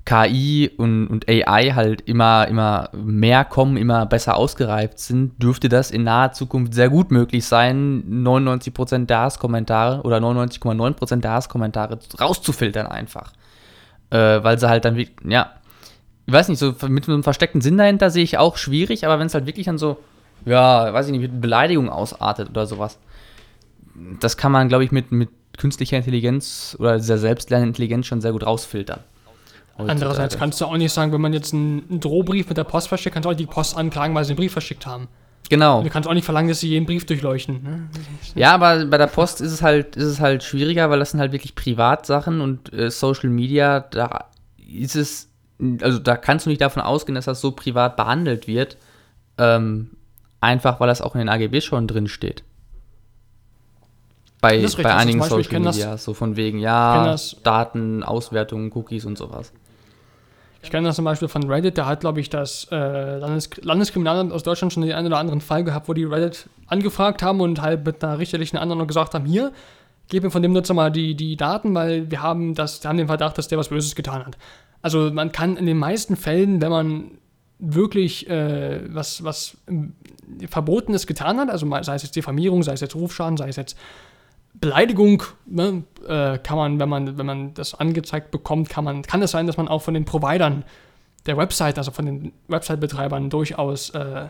[0.07, 5.90] KI und, und AI halt immer, immer mehr kommen, immer besser ausgereift sind, dürfte das
[5.90, 12.86] in naher Zukunft sehr gut möglich sein, 99% der Hasskommentare oder 99,9% der Hasskommentare rauszufiltern
[12.86, 13.32] einfach.
[14.11, 14.96] Äh, weil sie halt dann,
[15.28, 15.50] ja,
[16.26, 19.18] ich weiß nicht, so mit so einem versteckten Sinn dahinter sehe ich auch schwierig, aber
[19.18, 19.98] wenn es halt wirklich dann so,
[20.44, 22.98] ja, weiß ich nicht, mit Beleidigung ausartet oder sowas,
[24.20, 28.30] das kann man, glaube ich, mit, mit künstlicher Intelligenz oder dieser selbstlernenden Intelligenz schon sehr
[28.30, 29.00] gut rausfiltern.
[29.79, 33.14] Andererseits kannst du auch nicht sagen, wenn man jetzt einen, Drohbrief mit der Post verschickt,
[33.14, 35.09] kannst du auch die Post anklagen, weil sie den Brief verschickt haben.
[35.49, 35.83] Genau.
[35.83, 37.62] Du kannst auch nicht verlangen, dass sie jeden Brief durchleuchten.
[37.62, 37.89] Ne?
[38.35, 41.20] Ja, aber bei der Post ist es halt, ist es halt schwieriger, weil das sind
[41.20, 44.24] halt wirklich Privatsachen und äh, Social Media, da
[44.57, 45.29] ist es,
[45.81, 48.77] also da kannst du nicht davon ausgehen, dass das so privat behandelt wird.
[49.39, 49.91] Ähm,
[50.41, 52.43] einfach weil das auch in den AGB schon drin steht.
[54.41, 59.53] Bei, bei einigen Social Media, so von wegen, ja, Daten, Auswertungen, Cookies und sowas.
[60.66, 64.32] Ich kenne das zum Beispiel von Reddit, der hat, glaube ich, das äh, Landes Landeskriminalamt
[64.32, 67.62] aus Deutschland schon den einen oder anderen Fall gehabt, wo die Reddit angefragt haben und
[67.62, 69.52] halt mit einer richterlichen Anordnung gesagt haben, hier,
[70.08, 72.96] gib mir von dem Nutzer mal die, die Daten, weil wir haben, das, wir haben
[72.96, 74.36] den Verdacht, dass der was Böses getan hat.
[74.82, 77.10] Also man kann in den meisten Fällen, wenn man
[77.60, 79.58] wirklich äh, was, was
[80.50, 83.78] Verbotenes getan hat, also sei es jetzt Diffamierung, sei es jetzt Rufschaden, sei es jetzt
[84.59, 89.20] Beleidigung, ne, äh, kann man, wenn man, wenn man das angezeigt bekommt, kann man, kann
[89.22, 90.64] es sein, dass man auch von den Providern
[91.26, 94.28] der Website, also von den Website-Betreibern durchaus, äh,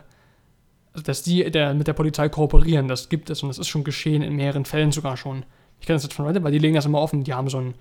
[1.05, 2.89] dass die der, mit der Polizei kooperieren.
[2.89, 5.45] Das gibt es und das ist schon geschehen in mehreren Fällen sogar schon.
[5.81, 7.23] Ich kenne das jetzt von Reddit, weil die legen das immer offen.
[7.23, 7.75] Die haben so einen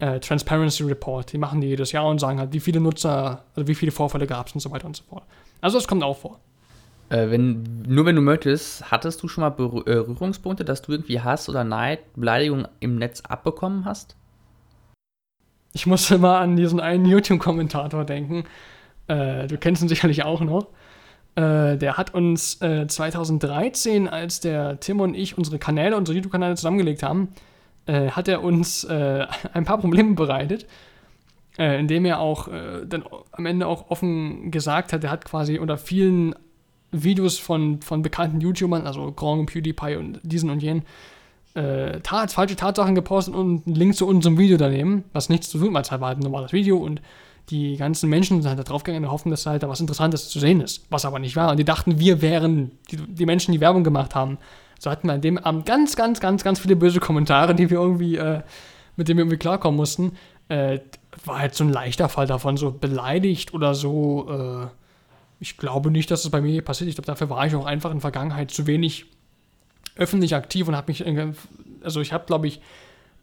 [0.00, 3.68] äh, Transparency Report, die machen die jedes Jahr und sagen halt, wie viele Nutzer, also
[3.68, 5.24] wie viele Vorfälle gab es und so weiter und so fort.
[5.60, 6.40] Also das kommt auch vor.
[7.10, 11.48] Äh, wenn, nur wenn du möchtest, hattest du schon mal Berührungspunkte, dass du irgendwie Hass
[11.48, 14.16] oder Neid, Beleidigung im Netz abbekommen hast?
[15.72, 18.44] Ich musste mal an diesen einen YouTube-Kommentator denken.
[19.06, 20.68] Äh, du kennst ihn sicherlich auch noch.
[21.34, 26.56] Äh, der hat uns 2013, äh, als der Tim und ich unsere Kanäle, unsere YouTube-Kanäle
[26.56, 27.28] zusammengelegt haben,
[27.86, 30.66] äh, hat er uns äh, ein paar Probleme bereitet
[31.60, 33.02] indem er auch äh, dann
[33.32, 36.36] am Ende auch offen gesagt hat, er hat quasi unter vielen
[36.90, 40.82] Videos von, von bekannten YouTubern, also Grand PewDiePie und diesen und jenen,
[41.54, 45.58] äh, tat, falsche Tatsachen gepostet und einen Link zu unserem Video daneben, was nichts zu
[45.58, 47.00] tun hat, war halt ein normales Video und
[47.50, 50.28] die ganzen Menschen sind halt da draufgegangen und hoffen, dass da halt da was Interessantes
[50.28, 51.50] zu sehen ist, was aber nicht war.
[51.50, 54.38] Und die dachten, wir wären die, die Menschen, die Werbung gemacht haben.
[54.78, 57.78] So hatten wir an dem Abend ganz, ganz, ganz, ganz viele böse Kommentare, die wir
[57.78, 58.42] irgendwie, äh,
[58.96, 60.12] mit denen wir irgendwie klarkommen mussten.
[60.48, 60.80] Äh,
[61.24, 64.66] war halt so ein leichter Fall davon, so beleidigt oder so, äh,
[65.40, 66.88] ich glaube nicht, dass es bei mir passiert.
[66.88, 69.06] Ich glaube, dafür war ich auch einfach in der Vergangenheit zu wenig
[69.96, 71.04] öffentlich aktiv und habe mich,
[71.82, 72.60] also ich habe, glaube ich,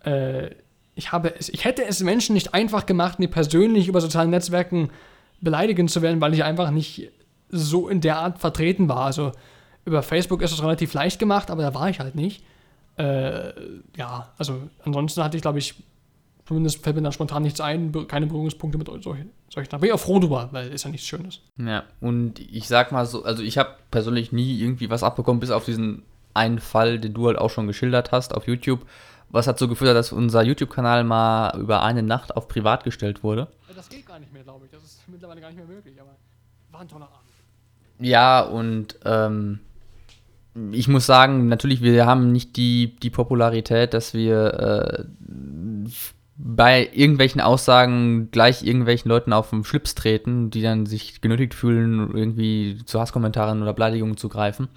[0.03, 0.51] äh,
[0.95, 4.89] ich habe es, ich hätte es Menschen nicht einfach gemacht, mir persönlich über sozialen Netzwerken
[5.41, 7.11] beleidigen zu werden, weil ich einfach nicht
[7.49, 9.05] so in der Art vertreten war.
[9.05, 9.31] Also
[9.83, 12.43] über Facebook ist es relativ leicht gemacht, aber da war ich halt nicht.
[12.97, 13.51] Äh,
[13.97, 15.75] ja, also ansonsten hatte ich, glaube ich,
[16.45, 19.31] Zumindest fällt mir da spontan nichts ein, keine Berührungspunkte mit solchen.
[19.55, 19.71] Solchen.
[19.71, 21.41] Da bin ich auch froh drüber, weil ist ja nichts Schönes.
[21.57, 25.49] Ja, und ich sag mal so, also ich habe persönlich nie irgendwie was abbekommen, bis
[25.49, 26.03] auf diesen
[26.33, 28.85] einen Fall, den du halt auch schon geschildert hast auf YouTube.
[29.29, 33.47] Was hat so geführt, dass unser YouTube-Kanal mal über eine Nacht auf privat gestellt wurde.
[33.75, 34.71] Das geht gar nicht mehr, glaube ich.
[34.71, 36.11] Das ist mittlerweile gar nicht mehr möglich, aber
[36.71, 37.25] war ein toller Abend.
[37.99, 39.59] Ja, und ähm,
[40.71, 45.89] ich muss sagen, natürlich, wir haben nicht die, die Popularität, dass wir äh,
[46.37, 52.11] bei irgendwelchen Aussagen gleich irgendwelchen Leuten auf den Schlips treten, die dann sich genötigt fühlen,
[52.13, 54.67] irgendwie zu Hasskommentaren oder Beleidigungen zu greifen.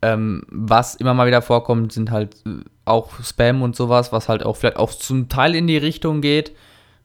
[0.00, 4.44] Ähm, was immer mal wieder vorkommt, sind halt äh, auch Spam und sowas, was halt
[4.44, 6.52] auch vielleicht auch zum Teil in die Richtung geht.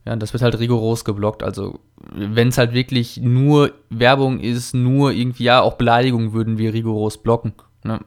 [0.04, 1.42] Ja, das wird halt rigoros geblockt.
[1.42, 1.78] Also,
[2.10, 7.18] wenn es halt wirklich nur Werbung ist, nur irgendwie, ja, auch Beleidigungen würden wir rigoros
[7.18, 7.52] blocken.
[7.84, 8.00] Ne?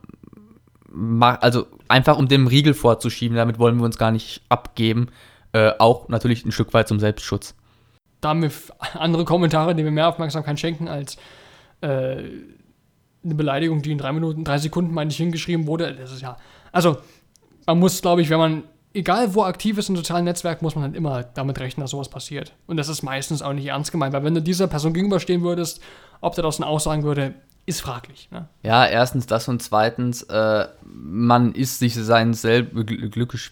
[1.39, 5.07] Also, einfach um dem Riegel vorzuschieben, damit wollen wir uns gar nicht abgeben.
[5.53, 7.55] Äh, auch natürlich ein Stück weit zum Selbstschutz.
[8.21, 8.51] Da haben wir
[8.93, 11.17] andere Kommentare, die mir mehr Aufmerksamkeit schenken als
[11.81, 12.17] äh,
[13.23, 15.93] eine Beleidigung, die in drei Minuten, drei Sekunden, meine ich, hingeschrieben wurde.
[15.95, 16.37] Das ist ja.
[16.71, 16.97] Also,
[17.65, 20.85] man muss, glaube ich, wenn man, egal wo aktiv ist im sozialen Netzwerk, muss man
[20.85, 22.53] halt immer damit rechnen, dass sowas passiert.
[22.67, 25.81] Und das ist meistens auch nicht ernst gemeint, weil wenn du dieser Person gegenüberstehen würdest,
[26.21, 27.33] ob der das dann auch sagen würde,
[27.65, 28.29] ist fraglich.
[28.31, 28.47] Ne?
[28.63, 33.51] Ja, erstens das und zweitens, äh, man ist sich sein Selb Glückes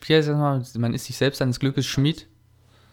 [0.77, 2.27] man ist sich selbst seines Glückes Schmied.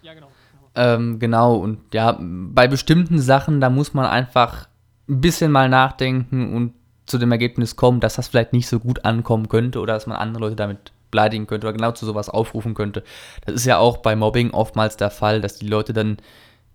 [0.03, 0.29] Ja, genau.
[0.75, 4.69] Ähm, genau, und ja, bei bestimmten Sachen, da muss man einfach
[5.09, 6.75] ein bisschen mal nachdenken und
[7.07, 10.17] zu dem Ergebnis kommen, dass das vielleicht nicht so gut ankommen könnte oder dass man
[10.17, 13.05] andere Leute damit beleidigen könnte oder genau zu sowas aufrufen könnte.
[13.45, 16.19] Das ist ja auch bei Mobbing oftmals der Fall, dass die Leute dann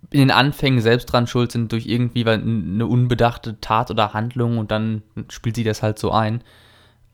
[0.09, 4.71] in den Anfängen selbst dran schuld sind durch irgendwie eine unbedachte Tat oder Handlung und
[4.71, 6.43] dann spielt sie das halt so ein.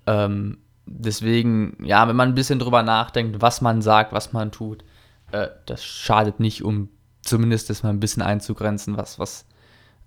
[0.06, 4.84] Ähm, deswegen, ja, wenn man ein bisschen drüber nachdenkt, was man sagt, was man tut,
[5.32, 6.90] äh, das schadet nicht, um
[7.22, 9.46] zumindest das mal ein bisschen einzugrenzen, was, was,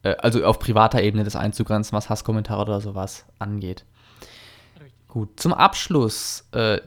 [0.02, 3.84] äh, also auf privater Ebene das einzugrenzen, was Hasskommentare oder sowas angeht.
[5.06, 6.80] Gut, zum Abschluss, äh,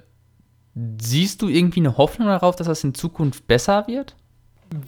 [1.00, 4.16] siehst du irgendwie eine Hoffnung darauf, dass das in Zukunft besser wird?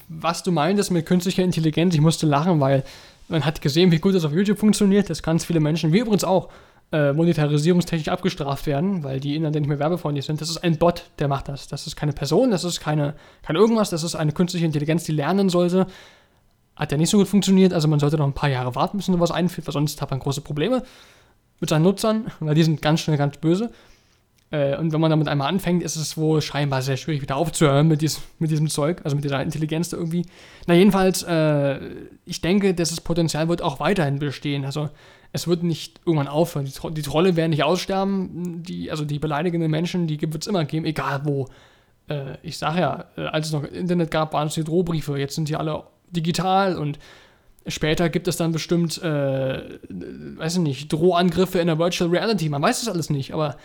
[0.09, 2.83] Was du meintest mit künstlicher Intelligenz, ich musste lachen, weil
[3.27, 6.23] man hat gesehen, wie gut das auf YouTube funktioniert, dass ganz viele Menschen, wie übrigens
[6.23, 6.49] auch,
[6.91, 10.39] äh, monetarisierungstechnisch abgestraft werden, weil die Inhalte nicht mehr werbefreundlich sind.
[10.39, 11.67] Das ist ein Bot, der macht das.
[11.67, 15.11] Das ist keine Person, das ist keine, kein irgendwas, das ist eine künstliche Intelligenz, die
[15.11, 15.87] lernen sollte.
[16.75, 19.07] Hat ja nicht so gut funktioniert, also man sollte noch ein paar Jahre warten, bis
[19.07, 20.83] man sowas einführt, weil sonst hat man große Probleme
[21.59, 23.71] mit seinen Nutzern, weil die sind ganz schnell ganz böse.
[24.51, 27.87] Äh, und wenn man damit einmal anfängt, ist es wohl scheinbar sehr schwierig, wieder aufzuhören
[27.87, 30.25] mit, dies, mit diesem Zeug, also mit dieser Intelligenz da irgendwie.
[30.67, 31.79] Na, jedenfalls, äh,
[32.25, 34.65] ich denke, dass das Potenzial wird auch weiterhin bestehen.
[34.65, 34.89] Also,
[35.31, 36.65] es wird nicht irgendwann aufhören.
[36.65, 38.63] Die, die Trolle werden nicht aussterben.
[38.63, 41.47] Die, also, die beleidigenden Menschen, die wird es immer geben, egal wo.
[42.07, 45.17] Äh, ich sage ja, äh, als es noch Internet gab, waren es die Drohbriefe.
[45.17, 46.99] Jetzt sind die alle digital und
[47.67, 52.47] Später gibt es dann bestimmt, äh, weiß ich nicht, Drohangriffe in der Virtual Reality.
[52.47, 53.57] Man weiß es alles nicht, aber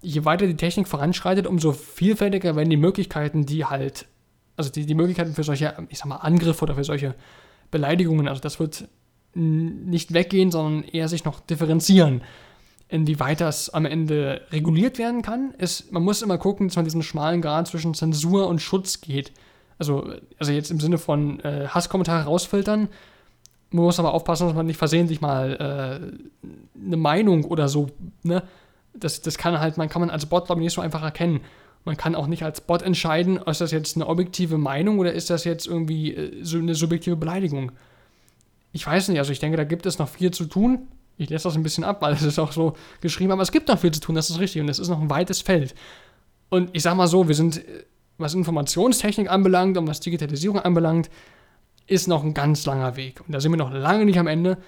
[0.00, 4.06] je weiter die Technik voranschreitet, umso vielfältiger werden die Möglichkeiten, die halt,
[4.56, 7.14] also die, die Möglichkeiten für solche, ich sag mal, Angriffe oder für solche
[7.70, 8.88] Beleidigungen, also das wird
[9.34, 12.22] nicht weggehen, sondern eher sich noch differenzieren.
[12.88, 17.02] Inwieweit das am Ende reguliert werden kann, ist, man muss immer gucken, dass man diesen
[17.02, 19.32] schmalen Grad zwischen Zensur und Schutz geht.
[19.78, 22.88] Also, also jetzt im Sinne von äh, Hasskommentare rausfiltern,
[23.70, 25.52] man muss aber aufpassen, dass man nicht versehentlich mal
[26.42, 26.48] äh,
[26.84, 27.88] eine Meinung oder so,
[28.22, 28.42] ne,
[29.00, 31.40] das, das kann halt, man kann man als Bot, glaube ich, nicht so einfach erkennen.
[31.84, 35.30] Man kann auch nicht als Bot entscheiden, ist das jetzt eine objektive Meinung oder ist
[35.30, 37.72] das jetzt irgendwie äh, so eine subjektive Beleidigung.
[38.72, 40.88] Ich weiß nicht, also ich denke, da gibt es noch viel zu tun.
[41.16, 43.68] Ich lasse das ein bisschen ab, weil es ist auch so geschrieben, aber es gibt
[43.68, 45.74] noch viel zu tun, das ist richtig und es ist noch ein weites Feld.
[46.48, 47.84] Und ich sag mal so, wir sind, äh,
[48.18, 51.10] was Informationstechnik anbelangt und was Digitalisierung anbelangt,
[51.86, 53.22] ist noch ein ganz langer Weg.
[53.26, 54.58] Und da sind wir noch lange nicht am Ende.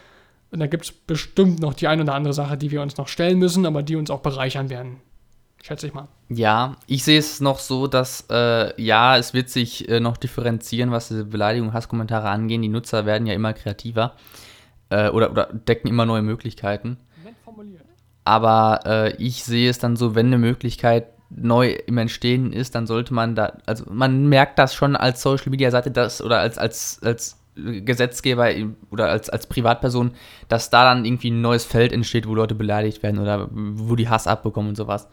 [0.51, 3.09] Und da gibt es bestimmt noch die eine oder andere Sache, die wir uns noch
[3.09, 5.01] stellen müssen, aber die uns auch bereichern werden.
[5.63, 6.09] Schätze ich mal.
[6.31, 10.91] Ja, ich sehe es noch so, dass äh, ja, es wird sich äh, noch differenzieren,
[10.91, 12.63] was diese Beleidigung, Hasskommentare angeht.
[12.63, 14.15] Die Nutzer werden ja immer kreativer
[14.89, 16.97] äh, oder, oder decken immer neue Möglichkeiten.
[18.25, 22.87] Aber äh, ich sehe es dann so, wenn eine Möglichkeit neu im Entstehen ist, dann
[22.87, 26.59] sollte man da, also man merkt das schon als Social Media Seite, das oder als,
[26.59, 28.49] als, als Gesetzgeber
[28.91, 30.13] oder als, als Privatperson,
[30.49, 34.09] dass da dann irgendwie ein neues Feld entsteht, wo Leute beleidigt werden oder wo die
[34.09, 35.09] Hass abbekommen und sowas.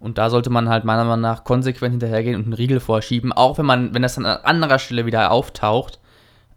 [0.00, 3.58] Und da sollte man halt meiner Meinung nach konsequent hinterhergehen und einen Riegel vorschieben, auch
[3.58, 5.98] wenn man, wenn das dann an anderer Stelle wieder auftaucht.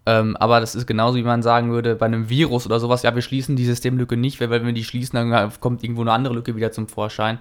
[0.06, 3.14] Ähm, aber das ist genauso, wie man sagen würde, bei einem Virus oder sowas, ja,
[3.14, 6.34] wir schließen die Systemlücke nicht, weil wenn wir die schließen, dann kommt irgendwo eine andere
[6.34, 7.40] Lücke wieder zum Vorschein.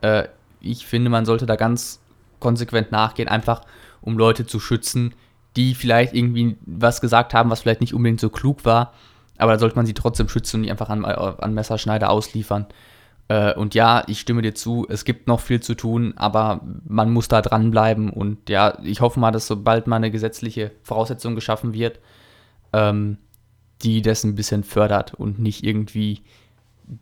[0.00, 0.24] Äh,
[0.60, 2.00] ich finde, man sollte da ganz
[2.40, 3.62] konsequent nachgehen, einfach
[4.00, 5.14] um Leute zu schützen,
[5.56, 8.92] die vielleicht irgendwie was gesagt haben, was vielleicht nicht unbedingt so klug war.
[9.38, 12.66] Aber da sollte man sie trotzdem schützen und die einfach an, an Messerschneider ausliefern.
[13.28, 17.10] Äh, und ja, ich stimme dir zu, es gibt noch viel zu tun, aber man
[17.12, 18.10] muss da dranbleiben.
[18.10, 22.00] Und ja, ich hoffe mal, dass sobald mal eine gesetzliche Voraussetzung geschaffen wird,
[22.72, 23.18] ähm,
[23.82, 26.22] die das ein bisschen fördert und nicht irgendwie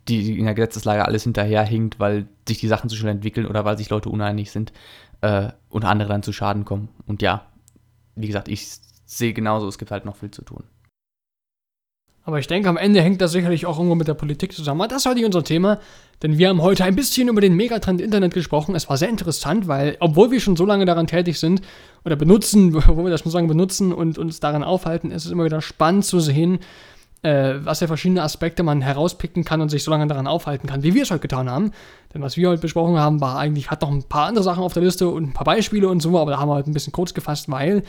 [0.07, 3.77] die in der Gesetzeslage alles hinterherhinkt, weil sich die Sachen zu schnell entwickeln oder weil
[3.77, 4.71] sich Leute uneinig sind
[5.21, 6.89] äh, und andere dann zu Schaden kommen.
[7.05, 7.45] Und ja,
[8.15, 8.67] wie gesagt, ich
[9.05, 10.63] sehe genauso, es gibt halt noch viel zu tun.
[12.25, 14.79] Aber ich denke, am Ende hängt das sicherlich auch irgendwo mit der Politik zusammen.
[14.79, 15.79] Aber das ist heute unser Thema,
[16.21, 18.75] denn wir haben heute ein bisschen über den Megatrend Internet gesprochen.
[18.75, 21.61] Es war sehr interessant, weil, obwohl wir schon so lange daran tätig sind
[22.05, 25.31] oder benutzen, wo wir das schon so lange benutzen und uns daran aufhalten, ist es
[25.31, 26.59] immer wieder spannend zu sehen,
[27.23, 30.83] äh, was für verschiedene Aspekte man herauspicken kann und sich so lange daran aufhalten kann,
[30.83, 31.71] wie wir es heute getan haben.
[32.13, 34.73] Denn was wir heute besprochen haben, war eigentlich, hat noch ein paar andere Sachen auf
[34.73, 36.93] der Liste und ein paar Beispiele und so, aber da haben wir halt ein bisschen
[36.93, 37.83] kurz gefasst, weil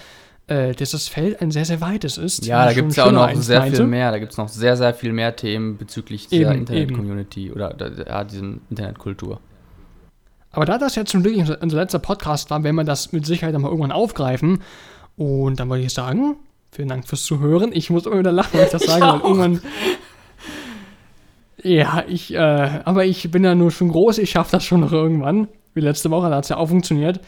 [0.46, 2.46] äh, das Feld ein sehr, sehr weites ist.
[2.46, 3.76] Ja, da gibt es ja auch noch sehr meinte.
[3.78, 4.10] viel mehr.
[4.10, 7.74] Da gibt es noch sehr, sehr viel mehr Themen bezüglich dieser Internet-Community oder
[8.06, 9.40] ja, diesem Internetkultur.
[10.52, 13.54] Aber da das jetzt zum Glück unser letzter Podcast war, werden wir das mit Sicherheit
[13.54, 14.62] einmal irgendwann aufgreifen.
[15.16, 16.36] Und dann würde ich sagen,
[16.74, 17.70] Vielen Dank fürs Zuhören.
[17.72, 19.60] Ich muss immer wieder lachen, wenn ich das sage, weil irgendwann.
[21.62, 22.38] Ja, ich, äh,
[22.84, 25.46] aber ich bin ja nur schon groß, ich schaffe das schon noch irgendwann.
[25.72, 27.20] Wie letzte Woche, da hat es ja auch funktioniert.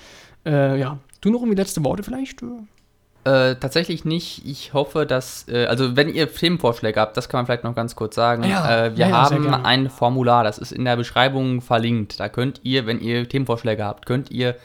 [0.44, 2.42] Äh, ja, du noch irgendwie letzte Worte vielleicht?
[2.42, 4.44] Äh, tatsächlich nicht.
[4.44, 7.94] Ich hoffe, dass, äh, also wenn ihr Themenvorschläge habt, das kann man vielleicht noch ganz
[7.94, 8.42] kurz sagen.
[8.44, 12.18] Ja, äh, wir ja, haben ein Formular, das ist in der Beschreibung verlinkt.
[12.18, 14.56] Da könnt ihr, wenn ihr Themenvorschläge habt, könnt ihr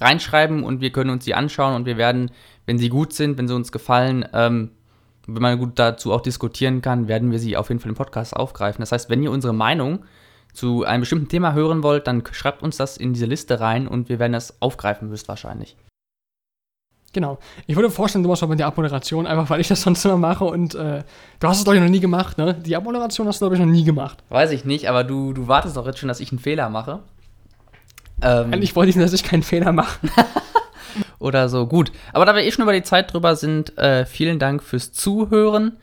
[0.00, 2.30] reinschreiben und wir können uns die anschauen und wir werden
[2.70, 4.70] wenn sie gut sind, wenn sie uns gefallen, ähm,
[5.26, 8.36] wenn man gut dazu auch diskutieren kann, werden wir sie auf jeden Fall im Podcast
[8.36, 8.80] aufgreifen.
[8.80, 10.04] Das heißt, wenn ihr unsere Meinung
[10.52, 14.08] zu einem bestimmten Thema hören wollt, dann schreibt uns das in diese Liste rein und
[14.08, 15.76] wir werden das aufgreifen, höchstwahrscheinlich.
[17.12, 17.40] Genau.
[17.66, 20.44] Ich würde vorstellen, du machst aber die Abmoderation, einfach weil ich das sonst immer mache
[20.44, 21.02] und äh,
[21.40, 22.54] du hast es, glaube ich, noch nie gemacht, ne?
[22.54, 24.22] Die Abmoderation hast du, glaube ich, noch nie gemacht.
[24.28, 27.00] Weiß ich nicht, aber du, du wartest doch jetzt schon, dass ich einen Fehler mache.
[28.22, 29.98] Ähm, Eigentlich wollte ich dass ich keinen Fehler mache.
[31.18, 31.66] oder so.
[31.66, 34.92] Gut, aber da wir eh schon über die Zeit drüber sind, äh, vielen Dank fürs
[34.92, 35.76] Zuhören.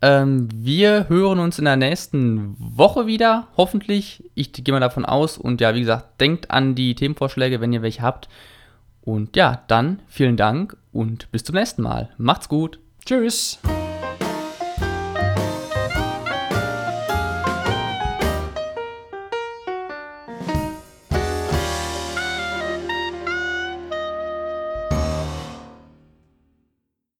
[0.00, 4.22] Ähm, wir hören uns in der nächsten Woche wieder, hoffentlich.
[4.34, 5.38] Ich gehe mal davon aus.
[5.38, 8.28] Und ja, wie gesagt, denkt an die Themenvorschläge, wenn ihr welche habt.
[9.02, 12.10] Und ja, dann vielen Dank und bis zum nächsten Mal.
[12.18, 12.78] Macht's gut.
[13.04, 13.58] Tschüss.